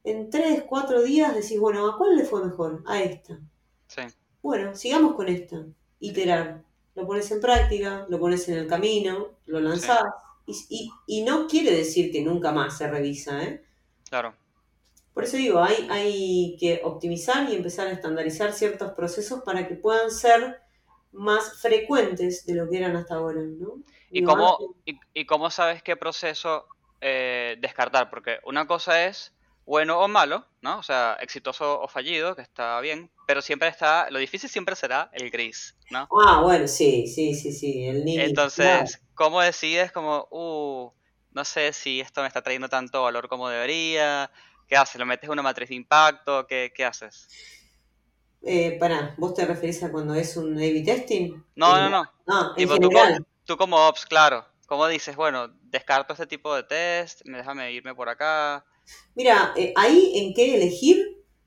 [0.04, 2.84] En 3, 4 días decís, bueno, ¿a cuál le fue mejor?
[2.86, 3.40] A esta.
[3.88, 4.02] sí,
[4.42, 5.66] Bueno, sigamos con esta.
[6.00, 6.64] Iterar.
[6.96, 10.04] Lo pones en práctica, lo pones en el camino, lo lanzás.
[10.46, 13.64] Y, y- y no quiere decir que nunca más se revisa, ¿eh?
[14.10, 14.34] claro.
[15.14, 19.76] Por eso digo, hay, hay que optimizar y empezar a estandarizar ciertos procesos para que
[19.76, 20.62] puedan ser
[21.12, 23.82] más frecuentes de lo que eran hasta ahora, ¿no?
[24.12, 26.68] ¿Y cómo, antes- y, y cómo sabes qué proceso
[27.02, 28.10] eh, descartar?
[28.10, 29.34] Porque una cosa es
[29.66, 30.80] bueno o malo, ¿no?
[30.80, 35.10] O sea, exitoso o fallido, que está bien, pero siempre está, lo difícil siempre será
[35.14, 36.12] el gris, ¿no?
[36.12, 38.24] Ah, bueno, sí, sí, sí, sí, el niño.
[38.26, 40.92] Entonces, ¿cómo decides como, uh,
[41.32, 44.32] no sé si esto me está trayendo tanto valor como debería?
[44.68, 45.00] ¿Qué haces?
[45.00, 46.46] ¿Lo metes en una matriz de impacto?
[46.48, 47.32] ¿Qué, qué haces?
[48.42, 51.34] Eh, pará, ¿vos te referís a cuando es un A-B testing?
[51.56, 52.58] No, Eh, no, no.
[52.58, 52.78] En Tipo,
[53.46, 54.46] tú, como ops, claro.
[54.68, 58.64] ¿Cómo dices, bueno, descarto este tipo de test, me déjame irme por acá?
[59.16, 60.98] Mira, eh, ahí en qué elegir,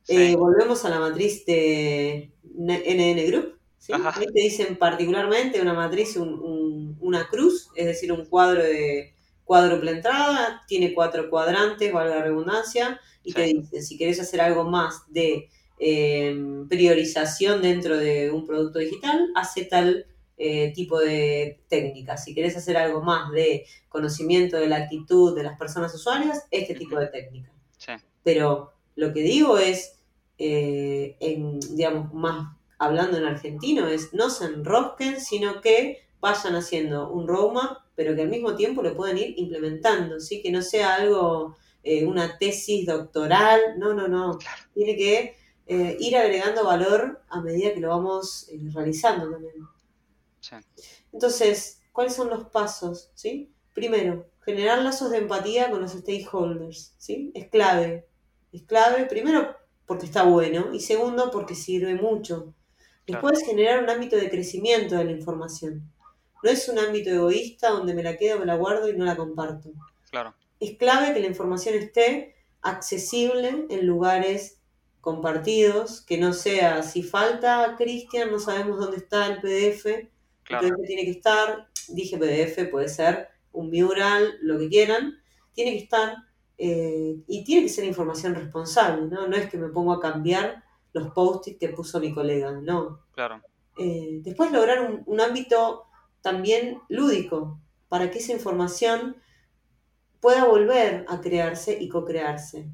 [0.09, 3.59] eh, Sí, volvemos a la matriz de NN Group.
[3.91, 9.15] Ahí te dicen particularmente una matriz, un- un- una cruz, es decir, un cuadro de
[9.45, 14.65] cuádruple entrada, tiene cuatro cuadrantes, valga la redundancia, y te dicen si querés hacer algo
[14.65, 15.49] más de
[15.85, 16.33] eh,
[16.69, 20.07] priorización dentro de un producto digital, hace tal
[20.39, 22.17] eh, tipo de técnica.
[22.17, 26.77] Si querés hacer algo más de conocimiento de la actitud de las personas usuarias, este
[26.77, 27.53] tipo de técnica.
[27.79, 27.91] sí,
[28.23, 29.99] Pero lo que digo es,
[30.39, 37.11] eh, en, digamos, más hablando en argentino, es no se enrosquen, sino que vayan haciendo
[37.11, 40.41] un roadmap, pero que al mismo tiempo lo puedan ir implementando, ¿sí?
[40.43, 44.39] Que no sea algo, eh, una tesis doctoral, no, no, no.
[44.75, 49.55] Tiene que eh, ir agregando valor a medida que lo vamos eh, realizando también.
[50.41, 50.57] sí,
[51.13, 53.11] Entonces, ¿cuáles son los pasos?
[53.15, 53.53] ¿sí?
[53.73, 56.95] Primero, generar lazos de empatía con los stakeholders.
[56.99, 57.31] ¿sí?
[57.35, 58.07] Es clave.
[58.53, 62.55] Es clave, primero, porque está bueno, y segundo, porque sirve mucho.
[63.07, 65.91] Después, generar un ámbito de crecimiento de la información.
[66.43, 69.17] No es un ámbito egoísta donde me la quedo, me la guardo y no la
[69.17, 69.71] comparto.
[70.11, 74.62] claro, Es clave que la información esté accesible en lugares
[75.03, 80.09] compartidos, que no sea, si falta Cristian, no sabemos dónde está el PDF,
[80.45, 85.19] claro, el PDF tiene que estar, dije PDF, puede ser un mural, lo que quieran,
[85.53, 86.17] tiene que estar
[86.57, 89.27] eh, y tiene que ser información responsable, ¿no?
[89.27, 90.63] No es que me pongo a cambiar
[90.93, 93.01] los post-it que puso mi colega, no.
[93.11, 93.43] claro,
[93.77, 95.87] Eh, después lograr un, un ámbito
[96.21, 99.17] también lúdico, para que esa información
[100.21, 102.71] pueda volver a crearse y co-crearse.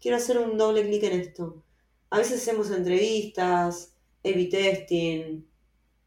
[0.00, 1.62] Quiero hacer un doble clic en esto.
[2.10, 3.94] A veces hacemos entrevistas,
[4.24, 5.46] A-B testing,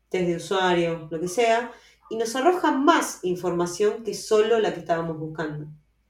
[0.10, 1.72] test de usuario, lo que sea,
[2.10, 5.68] y nos arroja más información que solo la que estábamos buscando.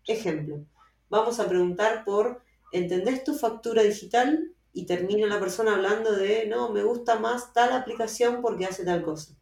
[0.07, 0.65] Ejemplo,
[1.09, 4.51] vamos a preguntar por, ¿entendés tu factura digital?
[4.73, 9.03] Y termina la persona hablando de, no, me gusta más tal aplicación porque hace tal
[9.03, 9.35] cosa.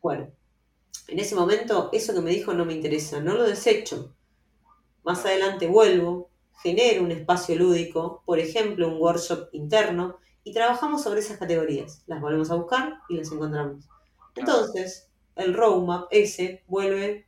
[0.00, 0.32] Bueno,
[1.08, 4.16] en ese momento eso que me dijo no me interesa, no lo desecho.
[5.04, 6.31] Más adelante vuelvo,
[6.62, 12.02] genero un espacio lúdico, por ejemplo, un workshop interno, y trabajamos sobre esas categorías.
[12.06, 13.88] Las volvemos a buscar y las encontramos.
[14.34, 17.26] Entonces, el roadmap ese vuelve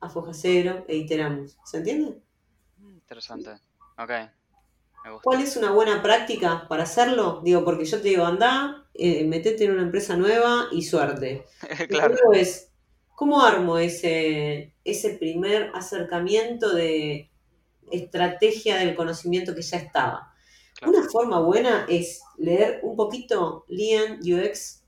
[0.00, 1.58] a foja cero e iteramos.
[1.64, 2.20] ¿Se entiende?
[2.80, 3.50] Interesante.
[3.98, 4.10] Ok.
[5.04, 5.22] Me gusta.
[5.22, 7.40] ¿Cuál es una buena práctica para hacerlo?
[7.44, 11.44] Digo, porque yo te digo, anda, eh, metete en una empresa nueva y suerte.
[11.88, 12.14] Claro.
[12.14, 12.70] primero es,
[13.14, 17.30] ¿cómo armo ese, ese primer acercamiento de
[17.90, 20.32] estrategia del conocimiento que ya estaba?
[20.74, 20.92] Claro.
[20.98, 24.82] Una forma buena es leer un poquito Lian UX.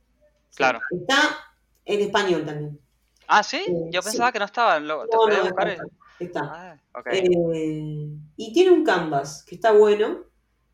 [0.54, 0.80] Claro.
[0.90, 1.36] Está
[1.84, 2.80] en español también.
[3.28, 3.58] Ah, ¿sí?
[3.68, 4.08] Eh, Yo sí.
[4.10, 4.78] pensaba que no estaba.
[4.80, 5.84] Lo, te No, buscar está,
[6.18, 6.40] y- está.
[6.44, 6.80] Ah.
[7.12, 10.24] Eh, y tiene un canvas que está bueno,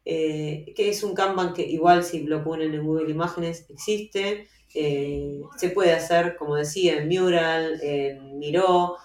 [0.04, 4.48] eh, que es un canvas que igual si lo ponen en Google Imágenes existe.
[4.72, 8.96] se puede hacer, como decía, en Mural, en Miro,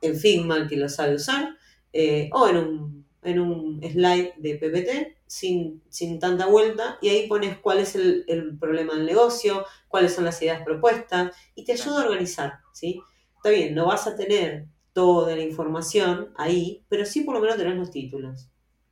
[0.00, 1.56] en Figma, el que lo sabe usar,
[1.92, 7.28] eh, o en un, en un slide de PPT sin, sin tanta vuelta, y ahí
[7.28, 11.72] pones cuál es el, el problema del negocio, cuáles son las ideas propuestas, y te
[11.72, 13.00] ayuda a organizar, ¿sí?
[13.36, 17.56] Está bien, no vas a tener toda la información ahí, pero sí por lo menos
[17.56, 18.48] tenés los títulos,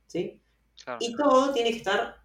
[0.07, 0.41] ¿sí?
[0.83, 0.99] Claro.
[1.01, 2.15] Y todo tiene que estar,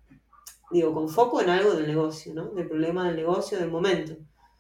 [0.71, 2.51] digo, con foco en algo del negocio, ¿no?
[2.51, 4.17] Del problema del negocio, del momento.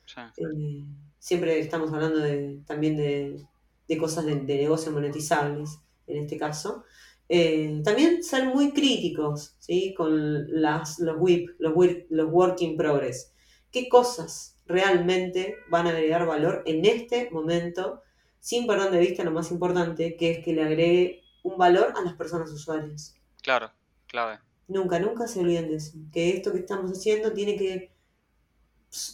[0.07, 0.20] Sí.
[0.37, 0.85] Eh,
[1.18, 3.40] siempre estamos hablando de, también de,
[3.88, 6.85] de cosas de, de negocio monetizables, en este caso.
[7.29, 9.95] Eh, también ser muy críticos, ¿sí?
[9.97, 11.75] Con las, los WIP, los,
[12.11, 13.33] los Work in Progress.
[13.71, 18.03] ¿Qué cosas realmente van a agregar valor en este momento,
[18.40, 22.03] sin perder de vista lo más importante, que es que le agregue un valor a
[22.03, 23.17] las personas usuarias?
[23.43, 23.71] Claro.
[24.07, 24.38] Clave.
[24.69, 25.99] Nunca, nunca se olviden de eso.
[26.12, 27.90] Que esto que estamos haciendo tiene que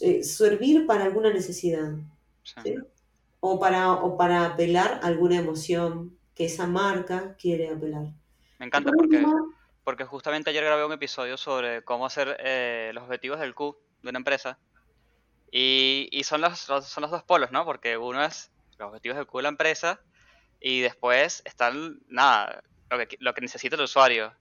[0.01, 1.93] eh, servir para alguna necesidad.
[2.43, 2.53] Sí.
[2.63, 2.75] ¿sí?
[3.39, 8.05] O, para, o para apelar a alguna emoción que esa marca quiere apelar.
[8.57, 9.23] Me encanta Por porque,
[9.83, 14.09] porque justamente ayer grabé un episodio sobre cómo hacer eh, los objetivos del Q de
[14.09, 14.57] una empresa.
[15.51, 17.63] Y, y son, los, los- son los dos polos, ¿no?
[17.63, 20.01] Porque uno es los objetivos del Q de la empresa
[20.59, 24.33] y después están, nada, lo que, lo que necesita el usuario.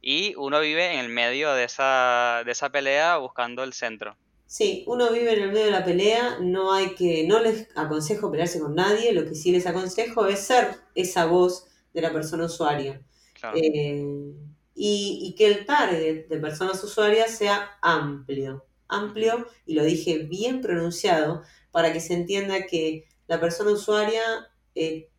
[0.00, 4.16] Y uno vive en el medio de esa, de esa pelea buscando el centro.
[4.48, 8.30] Sí, uno vive en el medio de la pelea, no hay que, no les aconsejo
[8.30, 12.46] pelearse con nadie, lo que sí les aconsejo es ser esa voz de la persona
[12.46, 13.02] usuaria.
[13.38, 13.58] Claro.
[13.58, 14.02] Eh,
[14.74, 20.62] y, y que el target de personas usuarias sea amplio, amplio, y lo dije bien
[20.62, 24.22] pronunciado, para que se entienda que la persona usuaria
[24.74, 25.10] eh,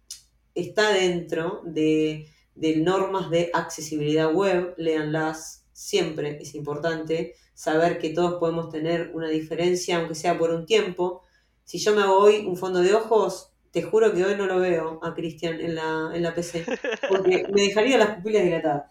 [0.56, 8.40] está dentro de, de normas de accesibilidad web, léanlas siempre, es importante saber que todos
[8.40, 11.26] podemos tener una diferencia, aunque sea por un tiempo.
[11.66, 14.62] Si yo me hago hoy un fondo de ojos, te juro que hoy no lo
[14.62, 16.66] veo a Cristian en la, en la PC,
[17.10, 18.90] porque me dejaría las pupilas dilatadas.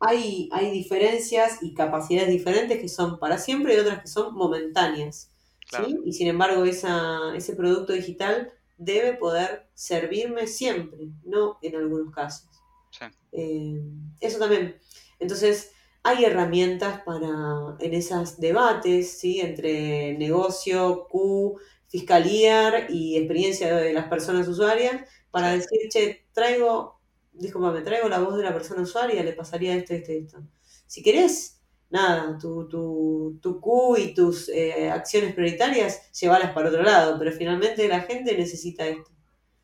[0.00, 5.30] Hay, hay diferencias y capacidades diferentes que son para siempre y otras que son momentáneas.
[5.70, 5.98] ¿sí?
[6.06, 12.48] Y sin embargo, esa, ese producto digital debe poder servirme siempre, no en algunos casos.
[12.92, 13.04] Sí.
[13.32, 13.82] Eh,
[14.22, 14.78] eso también.
[15.18, 15.75] Entonces,
[16.06, 19.40] hay herramientas para en esos debates, ¿sí?
[19.40, 27.00] Entre negocio, Q, fiscalía y experiencia de las personas usuarias para decir, che, traigo,
[27.32, 30.42] discúlpame, traigo la voz de la persona usuaria, le pasaría esto, esto, esto.
[30.86, 36.84] Si querés, nada, tu, tu, tu Q y tus eh, acciones prioritarias, llevarlas para otro
[36.84, 39.10] lado, pero finalmente la gente necesita esto.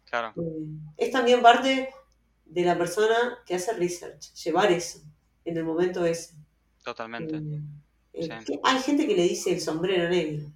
[0.06, 0.32] Claro.
[0.36, 1.88] Eh, es también parte
[2.46, 5.02] de la persona que hace research, llevar eso
[5.44, 6.34] en el momento ese.
[6.84, 7.36] Totalmente.
[7.36, 7.62] Eh,
[8.14, 8.58] eh, Sí.
[8.62, 10.50] hay gente que le dice el sombrero negro.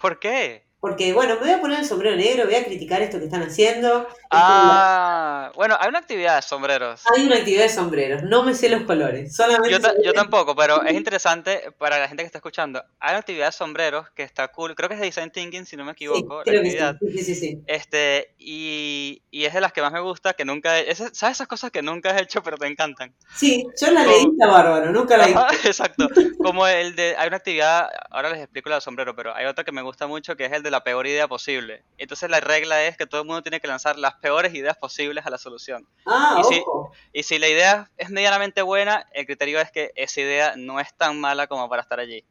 [0.00, 0.65] ¿Por qué?
[0.80, 3.42] Porque, bueno, me voy a poner el sombrero negro, voy a criticar esto que están
[3.42, 4.06] haciendo.
[4.30, 7.02] Ah, bueno, hay una actividad de sombreros.
[7.14, 9.34] Hay una actividad de sombreros, no me sé los colores.
[9.34, 12.84] Solamente Yo, ta- yo tampoco, pero es interesante para la gente que está escuchando.
[13.00, 14.74] Hay una actividad de sombreros que está cool.
[14.74, 16.78] Creo que es de Design Thinking, si no me Sí, equivoco, la creo que sí.
[16.78, 16.96] actividad.
[17.14, 17.62] Sí, sí, sí.
[17.66, 21.48] Este, y, y es de las que más me gusta, que nunca he- ¿Sabes esas
[21.48, 23.14] cosas que nunca has hecho pero te encantan?
[23.34, 25.38] Sí, yo la leí, está bárbaro, nunca la hice.
[25.64, 26.08] Exacto.
[26.42, 29.64] Como el de, hay una actividad, ahora les explico la de sombrero, pero hay otra
[29.64, 31.82] que me gusta mucho que es el de la peor idea posible.
[31.96, 35.24] Entonces la regla es que todo el mundo tiene que lanzar las peores ideas posibles
[35.24, 35.86] a la solución.
[36.04, 36.92] Ah, Y ojo.
[37.12, 40.94] Y si la idea es medianamente buena, el criterio es que esa idea no es
[40.94, 42.24] tan mala como para estar allí.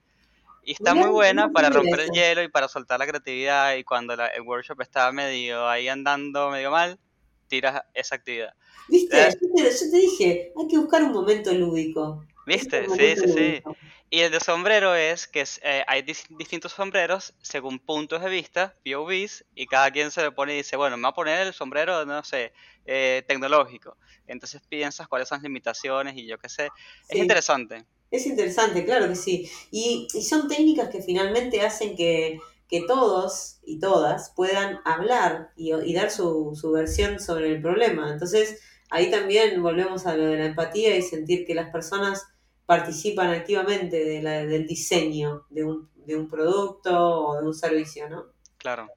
[0.63, 3.76] Y está muy buena para romper el hielo y para soltar la creatividad.
[3.76, 7.00] Y cuando la- el workshop está medio ahí andando medio mal,
[7.48, 8.54] tiras esa actividad.
[8.88, 9.28] ¿Viste?
[9.28, 9.30] Eh.
[9.41, 12.24] Yo te, yo te dije, hay que buscar un momento lúdico.
[12.46, 12.88] ¿Viste?
[12.88, 13.64] Es Sí, sí, sí.
[14.10, 18.30] Y el de sombrero es que es, eh, hay dis- distintos sombreros según puntos de
[18.30, 21.48] vista, POVs, y cada quien se le pone y dice, bueno, me voy a poner
[21.48, 22.54] el sombrero, no sé,
[22.86, 23.98] eh, tecnológico.
[24.28, 26.74] Entonces piensas cuáles son las limitaciones y yo qué sé.
[27.08, 27.20] Es Sí.
[27.20, 27.86] interesante.
[28.12, 29.50] Es interesante, claro que sí.
[29.72, 35.74] Y, y son técnicas que finalmente hacen que, que todos y todas puedan hablar y,
[35.74, 38.12] y dar su, su versión sobre el problema.
[38.12, 42.26] Entonces, ahí también volvemos a lo de la empatía y sentir que las personas
[42.65, 46.91] participan activamente de la- del diseño de un, de un producto
[47.28, 48.25] o de un servicio, ¿no?
[48.58, 48.88] Claro.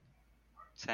[0.74, 0.90] Sí.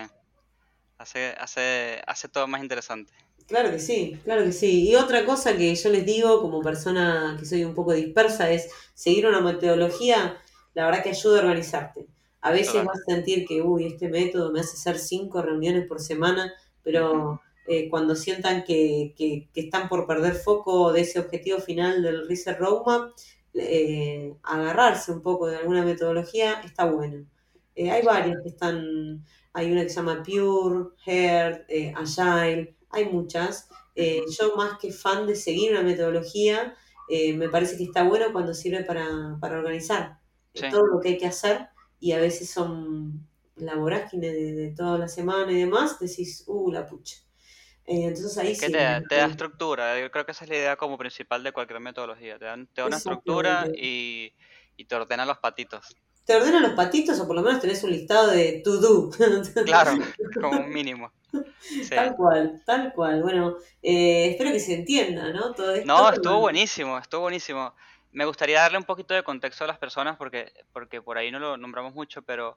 [0.99, 3.13] Hace, hace, hace todo más interesante.
[3.47, 4.89] Claro que sí, claro que sí.
[4.89, 8.71] Y otra cosa que yo les digo como persona que soy un poco dispersa es
[8.95, 10.39] seguir una metodología,
[10.73, 12.07] la verdad que ayuda a organizarte.
[12.41, 16.01] A veces vas a sentir que, uy, este método me hace hacer cinco reuniones por
[16.01, 21.59] semana, pero eh, cuando sientan que, que- que están por perder foco de ese objetivo
[21.59, 23.13] final del Research Roadmap,
[23.55, 27.27] eh, agarrarse un poco de alguna metodología está bueno.
[27.75, 33.07] Eh, hay varias que están, hay una que se llama Pure, Heart, eh, Agile, hay
[33.07, 33.69] muchas.
[33.97, 36.75] Yo más que fan de seguir una metodología,
[37.09, 40.19] me parece que está bueno cuando sirve para, para organizar
[40.55, 40.67] Sí.
[40.71, 41.69] todo lo que hay que hacer
[42.01, 46.71] y a veces son la vorágine de, de toda la semana y demás, decís, uh,
[46.73, 47.17] la pucha.
[47.87, 48.73] Eh, entonces ahí Que sí.
[48.73, 50.01] te, te da estructura.
[50.01, 52.39] Yo creo que esa es la idea como principal de cualquier metodología.
[52.39, 54.33] Te, dan, te da una estructura y,
[54.77, 55.95] y te ordena los patitos.
[56.25, 59.11] Te ordena los patitos o por lo menos tenés un listado de to do.
[59.67, 59.99] Claro,
[60.41, 61.13] como un mínimo.
[61.59, 61.91] Sí.
[61.91, 63.23] Tal cual, tal cual.
[63.23, 65.53] Bueno, eh, espero que se entienda, ¿no?
[65.53, 65.87] Todo esto.
[65.87, 67.75] No, estuvo buenísimo, estuvo buenísimo.
[68.13, 71.41] Me gustaría darle un poquito de contexto a las personas porque, porque por ahí no
[71.41, 72.57] lo nombramos mucho, pero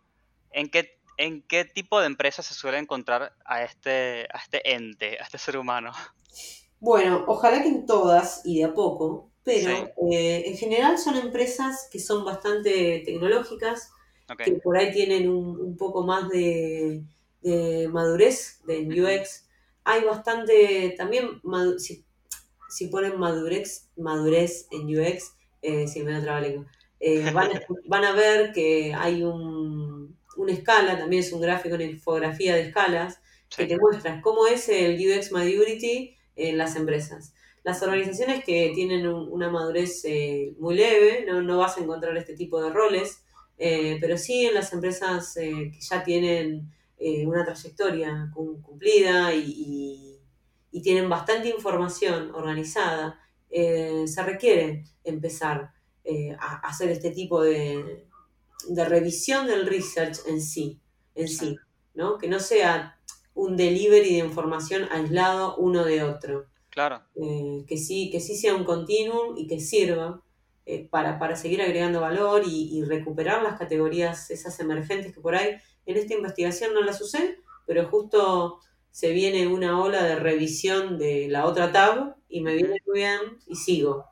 [0.52, 5.18] ¿en qué, en qué tipo de empresas se suele encontrar a este, a este ente,
[5.20, 5.92] a este ser humano?
[6.80, 9.90] Bueno, ojalá que en todas y de a poco, pero Sí.
[10.12, 13.90] eh, en general son empresas que son bastante tecnológicas,
[14.44, 17.04] que por ahí tienen un, un poco más de,
[17.42, 19.04] de madurez de en Ujú.
[19.04, 19.48] UX.
[19.84, 21.42] Hay bastante, también,
[21.80, 22.06] si,
[22.70, 26.42] si ponen madurez, madurez en UX, eh, si me da
[27.00, 29.87] eh, van, a, van a ver que hay un,
[30.38, 33.20] una escala, también es un gráfico, una infografía de escalas,
[33.56, 37.34] que te muestra cómo es el UX Maturity en las empresas.
[37.64, 42.16] Las organizaciones que tienen un- una madurez eh, muy leve, no, no vas a encontrar
[42.18, 43.24] este tipo de roles,
[43.58, 46.72] eh, pero sí en las empresas eh, que ya tienen
[47.28, 50.20] una trayectoria cum- cumplida y, y-
[50.72, 53.20] y tienen bastante información organizada,
[53.50, 55.72] se requiere empezar
[56.40, 58.07] a hacer este tipo de,
[58.70, 60.80] de revisión del research en sí,
[61.16, 61.56] en sí.
[61.94, 62.18] ¿no?
[62.18, 63.00] Que no sea
[63.34, 66.48] un delivery de información aislado uno de otro.
[66.70, 70.22] claro, Eh, que, sí, que sí sea un continuum y que sirva
[70.66, 75.36] eh, para, para seguir agregando valor y, y recuperar las categorías, esas emergentes que por
[75.36, 78.60] ahí en esta investigación no las usé, pero justo
[78.92, 83.20] se viene una ola de revisión de la otra tab y me viene muy bien
[83.46, 84.06] y sigo.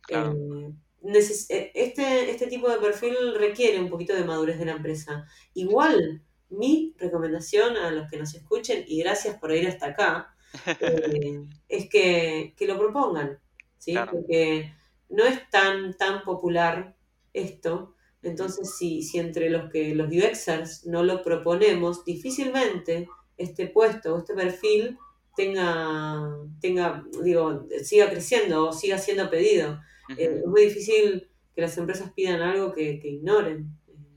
[0.00, 0.32] Claro.
[0.32, 5.26] Eh, este, este tipo de perfil requiere un poquito de madurez de la empresa.
[5.54, 10.34] Igual, mi recomendación a los que nos escuchen, y gracias por ir hasta acá,
[10.80, 13.38] eh, es que, que lo propongan,
[13.78, 13.92] ¿sí?
[13.92, 14.12] Claro.
[14.12, 14.72] Porque
[15.08, 16.96] no es tan, tan popular
[17.32, 17.94] esto.
[18.22, 24.18] Entonces, si, si entre los que los UXers no lo proponemos, difícilmente este puesto o
[24.18, 24.98] este perfil
[25.36, 29.80] tenga, tenga, digo, siga creciendo o siga siendo pedido.
[30.16, 33.68] Eh, es muy difícil que las empresas pidan algo que, que ignoren.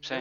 [0.02, 0.16] Sí,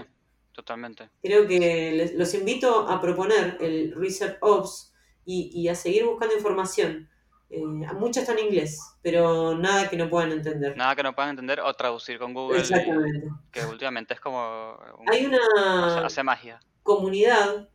[0.52, 1.10] totalmente.
[1.22, 4.92] Creo que les- los invito a proponer el Research Ops
[5.24, 7.08] y, y a seguir buscando información.
[7.50, 10.76] Eh, mucha está en inglés, pero nada que no puedan entender.
[10.76, 13.28] Nada que no puedan entender o traducir con Google, y- Exactamente.
[13.52, 14.76] que últimamente es como...
[14.98, 16.60] un- Hay hace, una hace magia.
[16.82, 17.68] comunidad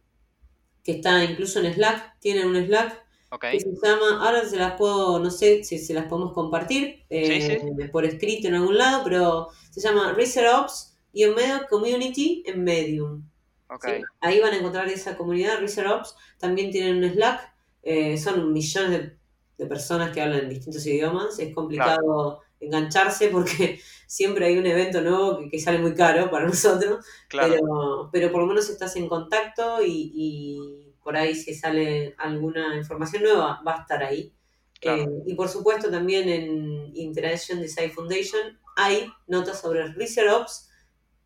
[0.83, 4.75] que está incluso en Slack, tienen un Slack Ok, que se llama, ahora se las
[4.77, 9.49] puedo, no sé si se las podemos compartir eh, por escrito en algún lado, pero
[9.71, 13.29] se llama Research Ops y medio Community en Medium.
[13.69, 13.85] ok.
[13.85, 14.01] ¿sí?
[14.21, 16.15] Ahí van a encontrar esa comunidad, Research Ops.
[16.39, 17.53] También tienen un Slack.
[17.83, 19.17] eh, son millones de,
[19.57, 21.39] de personas que hablan distintos idiomas.
[21.39, 26.47] Es complicado engancharse porque siempre hay un evento nuevo que, que sale muy caro para
[26.47, 27.05] nosotros.
[27.27, 32.15] Claro, Pero, pero por lo menos estás en contacto y, y por ahí si sale
[32.17, 34.33] alguna información nueva va a estar ahí.
[34.81, 35.03] Claro.
[35.03, 40.69] Eh, y por supuesto también en Interaction Design Foundation hay notas sobre Research Ops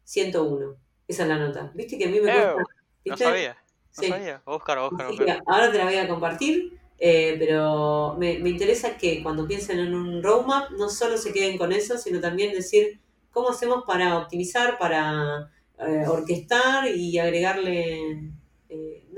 [0.03, 0.75] 101.
[1.07, 1.71] Esa es la nota.
[1.73, 2.63] ¿Viste que a mí me Ew, gusta?
[3.05, 3.57] No sabía.
[3.97, 4.09] No Sí.
[4.09, 4.41] sabía.
[4.45, 5.43] Voy a buscar, voy a buscar, Así voy a que buscar.
[5.47, 9.95] ahora te la voy a compartir, eh, pero me, me interesa que cuando piensen en
[9.95, 12.99] un roadmap no solo se queden con eso, sino también decir
[13.31, 18.31] cómo hacemos para optimizar, para eh, orquestar y agregarle, eh,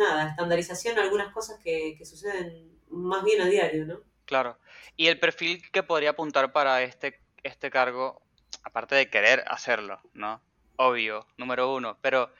[0.02, 4.02] nada, estandarización a algunas cosas que, que suceden más bien a diario, ¿no?
[4.26, 4.58] Claro.
[4.98, 8.22] Y el perfil que podría apuntar para este, este cargo,
[8.64, 10.42] aparte de querer hacerlo, ¿no?
[10.78, 11.98] Obvio, número uno.
[12.02, 12.32] Pero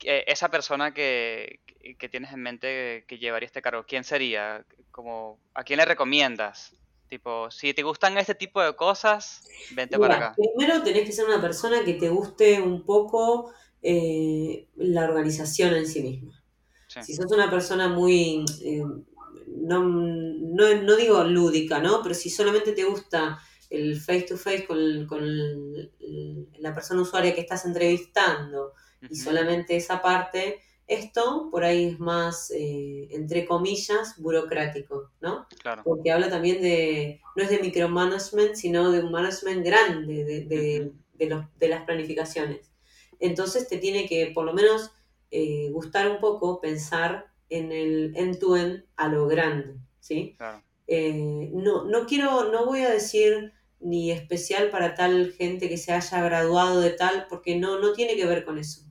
[0.00, 1.60] eh, esa persona que,
[1.98, 4.64] que- tienes en mente que llevaría este cargo, ¿quién sería?
[4.90, 6.74] Como, ¿a quién le recomiendas?
[7.08, 9.42] Tipo, si te gustan este tipo de cosas,
[9.72, 10.36] vente para Mira, acá.
[10.36, 15.86] primero tenés que ser una persona que te guste un poco eh, la organización en
[15.86, 16.39] sí misma.
[17.02, 17.12] Sí.
[17.14, 18.82] Si sos una persona muy, eh,
[19.46, 22.02] no, no, no digo lúdica, ¿no?
[22.02, 23.38] Pero si solamente te gusta
[23.68, 25.90] el face to face con, con el-
[26.58, 28.72] la persona usuaria que estás entrevistando
[29.08, 35.46] y solamente esa parte, esto por ahí es más, eh, entre comillas, burocrático, ¿no?
[35.62, 35.82] Claro.
[35.84, 40.92] Porque habla también de, no es de micromanagement, sino de un management grande de, de-
[41.14, 42.72] de los- de las planificaciones.
[43.20, 44.90] Entonces te tiene que, por lo menos,
[45.30, 50.34] eh, gustar un poco pensar en el end-to-end a lo grande, ¿sí?
[50.36, 50.62] Claro.
[50.86, 55.92] Eh, no, no quiero, no voy a decir ni especial para tal gente que se
[55.92, 58.82] haya graduado de tal, porque no, no tiene que ver con eso.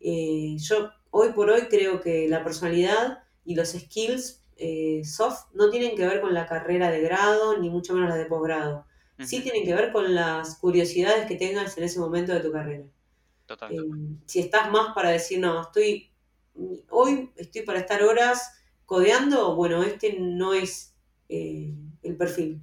[0.00, 5.70] Eh, yo hoy por hoy creo que la personalidad y los skills eh, soft no
[5.70, 8.86] tienen que ver con la carrera de grado, ni mucho menos la de posgrado.
[9.24, 12.84] Sí tienen que ver con las curiosidades que tengas en ese momento de tu carrera.
[13.48, 13.72] Total.
[13.72, 13.78] Eh,
[14.26, 16.10] si estás más para decir, no, estoy,
[16.90, 18.52] hoy estoy para estar horas
[18.86, 20.94] codeando, bueno, este no es
[21.28, 22.62] eh, el perfil.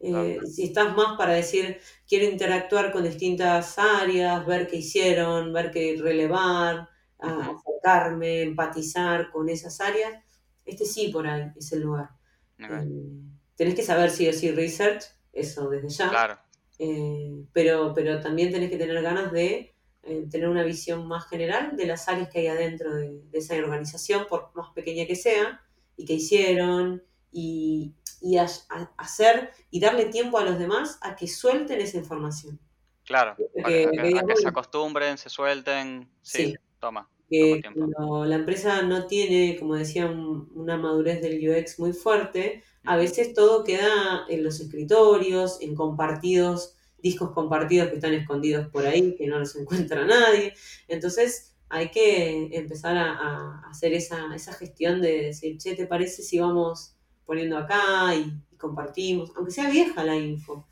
[0.00, 0.46] Eh, Claro.
[0.46, 5.96] si estás más para decir, quiero interactuar con distintas áreas, ver qué hicieron, ver qué
[6.00, 6.88] relevar,
[7.20, 7.56] a- Ujú.
[7.56, 10.22] acercarme, empatizar con esas áreas,
[10.64, 12.10] este sí por ahí es el lugar.
[12.58, 13.20] Eh,
[13.56, 16.08] tenés que saber sí o sí research, eso desde ya.
[16.10, 16.38] Claro.
[16.78, 19.73] Eh, pero, pero también tenés que tener ganas de
[20.06, 23.54] eh, tener una visión más general de las áreas que hay adentro de, de esa
[23.56, 25.60] organización, por más pequeña que sea,
[25.96, 27.02] y que hicieron,
[27.32, 31.96] y, y a- a- hacer y darle tiempo a los demás a que suelten esa
[31.98, 32.58] información.
[33.04, 33.36] Claro.
[33.36, 36.08] Que- que, a se acostumbren, se suelten.
[36.22, 36.54] Sí, Sí.
[36.80, 37.08] toma.
[37.30, 42.62] que cuando la empresa no tiene, como decía, un- una madurez del UX muy fuerte,
[42.84, 48.86] a veces todo queda en los escritorios, en compartidos, discos compartidos que están escondidos por
[48.86, 50.54] ahí, que no los encuentra nadie.
[50.88, 56.22] Entonces hay que empezar a, a hacer esa, esa gestión de decir, che, ¿te parece
[56.22, 56.96] si vamos
[57.26, 59.30] poniendo acá y, y compartimos?
[59.36, 60.66] Aunque sea vieja la info.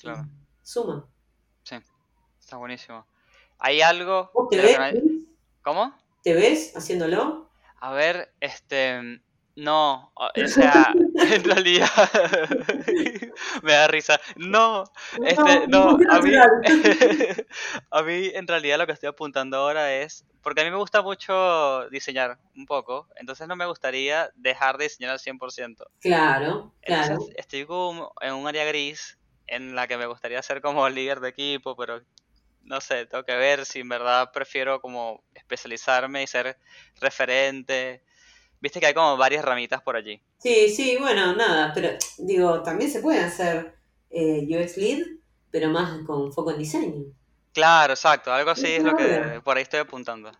[0.00, 0.28] Claro.
[0.62, 1.06] Suma.
[2.40, 3.06] Está buenísimo.
[3.58, 4.78] ¿Hay algo ¿Vos te ves?
[4.78, 5.26] hay-
[5.62, 5.94] ¿Cómo?
[6.22, 7.48] ¿Te ves haciéndolo?
[7.80, 9.20] A ver, este...
[9.56, 11.86] No, o sea, en realidad
[13.62, 14.20] me da risa.
[14.36, 14.84] No,
[15.24, 16.06] este, no, mí,
[17.90, 21.02] a mí en realidad lo que estoy apuntando ahora es, porque a mí me gusta
[21.02, 25.84] mucho diseñar un poco, entonces no me gustaría dejar de diseñar al 100%.
[26.00, 27.02] Claro, claro.
[27.12, 31.20] Entonces estoy como en un área gris en la que me gustaría ser como líder
[31.20, 32.00] de equipo, pero
[32.62, 36.56] no sé, tengo que ver si en verdad prefiero como especializarme y ser
[37.00, 38.02] referente.
[38.60, 40.20] Viste que hay como varias ramitas por allí.
[40.38, 43.74] Sí, sí, bueno, nada, pero digo, también se puede hacer
[44.10, 45.06] eh, UX Lead,
[45.50, 47.04] pero más con foco en diseño.
[47.52, 50.32] Claro, exacto, algo así Sí, es lo que por ahí estoy apuntando,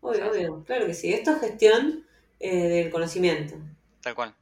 [0.00, 1.10] Obvio, obvio, claro que sí.
[1.12, 2.04] Esto es gestión
[2.38, 3.54] eh, del conocimiento,
[4.00, 4.34] tal cual.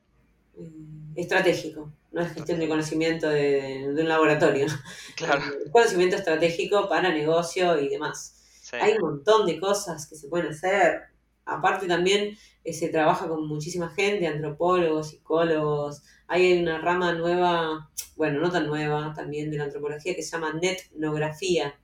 [0.55, 0.71] eh,
[1.17, 4.67] estratégico, no es gestión de conocimiento de, de un laboratorio.
[5.15, 8.37] Claro, Eh, conocimiento estratégico para negocio y demás.
[8.61, 11.03] sí, Hay un montón de cosas que se pueden hacer.
[11.49, 16.03] Aparte también eh, se trabaja con muchísima gente, antropólogos, psicólogos.
[16.27, 20.53] Hay una rama nueva, bueno, no tan nueva también de la antropología que se llama
[20.53, 21.79] netnografía.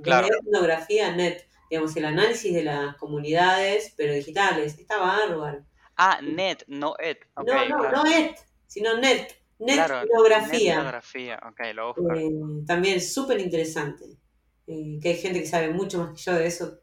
[0.00, 0.28] Claro.
[0.28, 4.78] etnografía, net, digamos, el análisis de las comunidades, pero digitales.
[4.78, 5.64] Está bárbaro.
[5.96, 7.18] Ah, net, no et.
[7.36, 7.90] No, no, claro.
[7.90, 9.34] no et, sino net.
[9.58, 10.76] Claro, Netnografía.
[10.76, 12.16] netnografía, ok, lo buscar.
[12.16, 12.30] Eh,
[12.64, 14.04] también súper interesante.
[14.68, 16.78] Eh, que hay gente que sabe mucho más que yo de eso.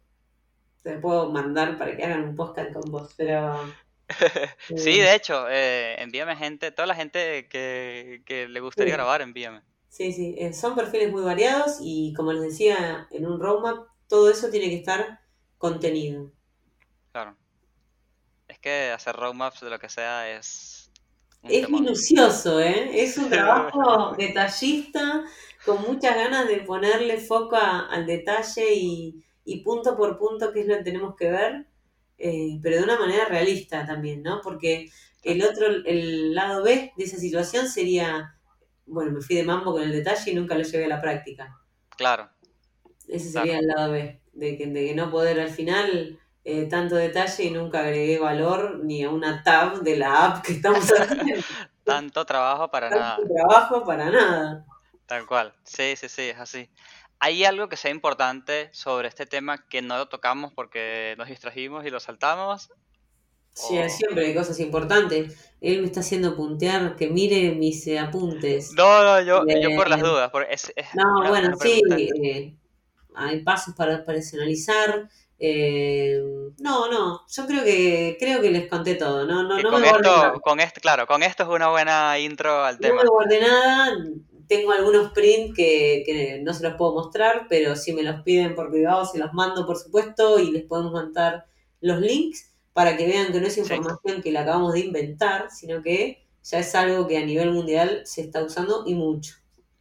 [0.85, 3.75] Te puedo mandar para que hagan un podcast con vos, pero...
[4.77, 8.97] Sí, eh, de hecho, eh, envíame gente, toda la gente que, que le gustaría Sí.
[8.97, 9.61] grabar, envíame.
[9.89, 14.29] Sí, sí, eh, son perfiles muy variados y como les decía en un roadmap, todo
[14.29, 15.19] eso tiene que estar
[15.57, 16.31] contenido.
[17.11, 17.35] Claro.
[18.47, 20.91] Es que hacer roadmaps de lo que sea es
[21.41, 22.91] Es minucioso, ¿eh?
[23.03, 25.23] Es un trabajo detallista,
[25.65, 30.61] con muchas ganas de ponerle foco a- al detalle y, y punto por punto qué
[30.61, 31.67] es lo que tenemos que ver,
[32.17, 34.41] eh, pero de una manera realista también, ¿no?
[34.41, 34.89] Porque
[35.23, 38.37] el otro, el lado B de esa situación sería,
[38.85, 41.57] bueno, me fui de mambo con el detalle y nunca lo llevé a la práctica.
[41.97, 42.29] Claro,
[43.07, 43.47] Ese Claro.
[43.47, 47.43] sería el lado B, de que, de que no poder al final eh, tanto detalle
[47.45, 51.43] y nunca agregué valor ni a una tab de la app que estamos haciendo.
[51.83, 53.15] tanto trabajo para nada.
[53.17, 54.65] Tanto trabajo para nada.
[55.07, 55.53] Tal cual.
[55.63, 56.69] Sí, sí, sí, es así.
[57.19, 61.85] ¿Hay algo que sea importante sobre este tema que no lo tocamos porque nos distrajimos
[61.85, 62.69] y lo saltamos?
[63.53, 65.53] Sí, siempre hay cosas importantes.
[65.61, 68.73] Él me está haciendo puntear que mire mis eh, apuntes.
[68.73, 70.29] No, no, yo, yo por las Eh, dudas.
[70.29, 72.53] Porque es, es No, bueno, sí, eh,
[73.15, 75.09] hay pasos para personalizar.
[75.39, 76.21] eh,
[76.59, 79.25] no, no, yo creo que creo que les conté todo.
[79.25, 80.27] No, no, no con me guardé nada.
[80.27, 83.03] esto, con esto, claro, con esto es una buena intro al No tema.
[83.03, 83.95] me guardé nada.
[84.47, 88.55] Tengo algunos prints que, que no se los puedo mostrar, pero si me los piden
[88.55, 91.45] por privado, se los mando, por supuesto, y les podemos mandar
[91.81, 95.81] los links para que vean que no es información que la acabamos de inventar, sino
[95.81, 99.35] que ya es algo que a nivel mundial se está usando y mucho.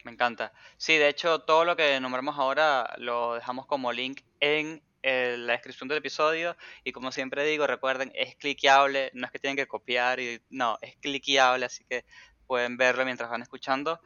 [0.04, 0.52] Me encanta.
[0.76, 5.54] Sí, de hecho, todo lo que nombramos ahora lo dejamos como link en eh, la
[5.54, 6.56] descripción del episodio.
[6.84, 10.78] Y como siempre digo, recuerden, es cliqueable, no es que tienen que copiar, y no,
[10.80, 12.04] es cliqueable, así que
[12.46, 14.00] pueden verlo mientras van escuchando.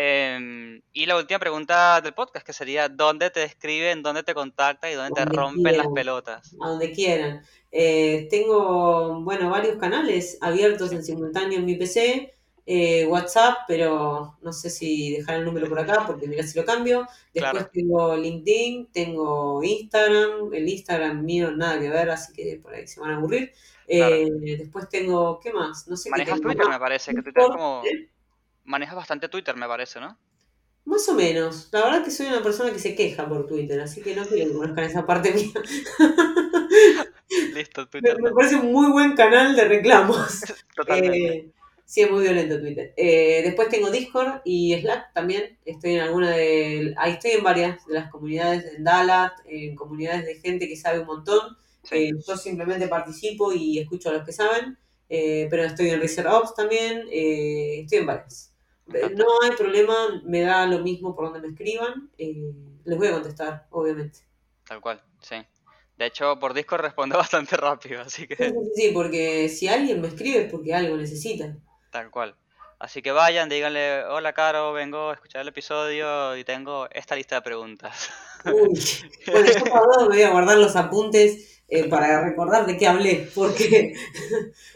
[0.00, 4.92] Em, y la última pregunta del podcast, que sería, ¿dónde te escriben, dónde te contactan
[4.92, 6.54] y dónde te rompen las pelotas?
[6.60, 7.42] A donde quieran.
[7.72, 12.32] Eh, tengo, bueno, varios canales abiertos en simultáneo en mi PC.
[12.70, 16.66] eh, WhatsApp, pero no sé si dejar el número por acá porque mira si lo
[16.66, 17.06] cambio.
[17.32, 17.70] Después Claro.
[17.72, 23.00] tengo LinkedIn, tengo Instagram, el Instagram mío nada que ver, así que por ahí se
[23.00, 23.52] van a aburrir.
[23.86, 24.28] Eh,
[24.58, 25.88] después tengo, ¿qué más?
[25.88, 26.76] No sé qué Manejas tengo Twitter, más.
[26.76, 27.82] me parece, que Twitter es Discord, como...
[28.68, 30.18] Manejas bastante Twitter, me parece, ¿no?
[30.84, 31.68] Más o menos.
[31.72, 34.50] La verdad que soy una persona que se queja por Twitter, así que no quiero
[34.50, 35.52] que conozcan esa parte mía.
[37.54, 38.16] Listo, Twitter.
[38.20, 40.40] me parece un muy buen canal de reclamos.
[40.74, 41.28] Totalmente.
[41.36, 41.50] Eh,
[41.84, 42.92] sí, es muy violento Twitter.
[42.96, 45.58] Eh, después tengo Discord y Slack también.
[45.64, 46.94] Estoy en alguna de.
[46.98, 51.00] Ahí estoy en varias de las comunidades, en Dalat, en comunidades de gente que sabe
[51.00, 51.56] un montón.
[51.82, 51.96] Sí.
[51.96, 54.78] Eh, yo simplemente participo y escucho a los que saben.
[55.10, 57.06] Eh, pero estoy en Research Ops también.
[57.10, 58.52] eh, estoy en varias.
[58.92, 59.10] Eh.
[59.14, 62.10] No hay problema, me da lo mismo por donde me escriban.
[62.18, 62.52] eh,
[62.84, 64.20] les voy a contestar, obviamente.
[64.64, 65.36] Tal cual, sí.
[65.96, 69.68] De hecho, por Discord respondo bastante rápido, así Sí, que sí, sí, sí, porque si
[69.68, 71.56] alguien me escribe es porque algo necesita.
[71.90, 72.34] tal cual.
[72.80, 77.34] Así que vayan, díganle, hola Caro, vengo a escuchar el episodio y tengo esta lista
[77.36, 78.08] de preguntas.
[78.44, 78.78] Uy,
[79.32, 83.28] bueno, yo para me voy a guardar los apuntes eh, para recordar de qué hablé,
[83.34, 83.94] porque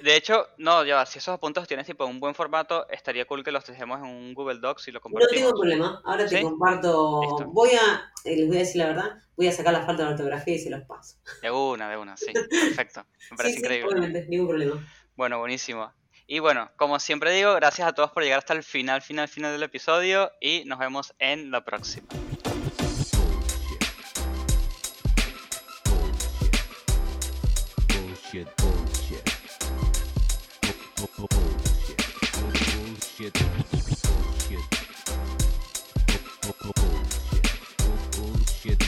[0.03, 3.45] De hecho, no, ya va, si esos apuntes tienes tipo un buen formato, estaría cool
[3.45, 5.53] que los dejemos en un Google Docs y lo no tengo compartimos.
[5.53, 6.03] problema.
[6.05, 6.43] Ahora te ¿Sí?
[6.43, 7.45] comparto, Listo.
[7.53, 10.11] voy a, eh, les voy a decir la verdad, voy a sacar la falta de
[10.11, 11.19] ortografía y se los paso.
[11.41, 12.33] De una, de una, sí.
[12.51, 13.07] Perfecto.
[13.31, 14.27] Me parece Sí, sí, increíble.
[14.29, 14.85] ningún problema.
[15.15, 15.93] Bueno, buenísimo.
[16.27, 19.53] Y bueno, como siempre digo, gracias a todos por llegar hasta el final, final, final
[19.53, 22.09] del episodio y nos vemos en la próxima.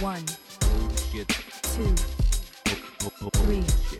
[0.02, 0.26] One,
[1.12, 1.24] two,
[3.30, 3.93] three.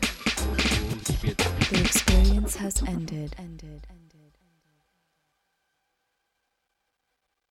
[2.65, 3.35] has ended.
[3.37, 3.85] ended.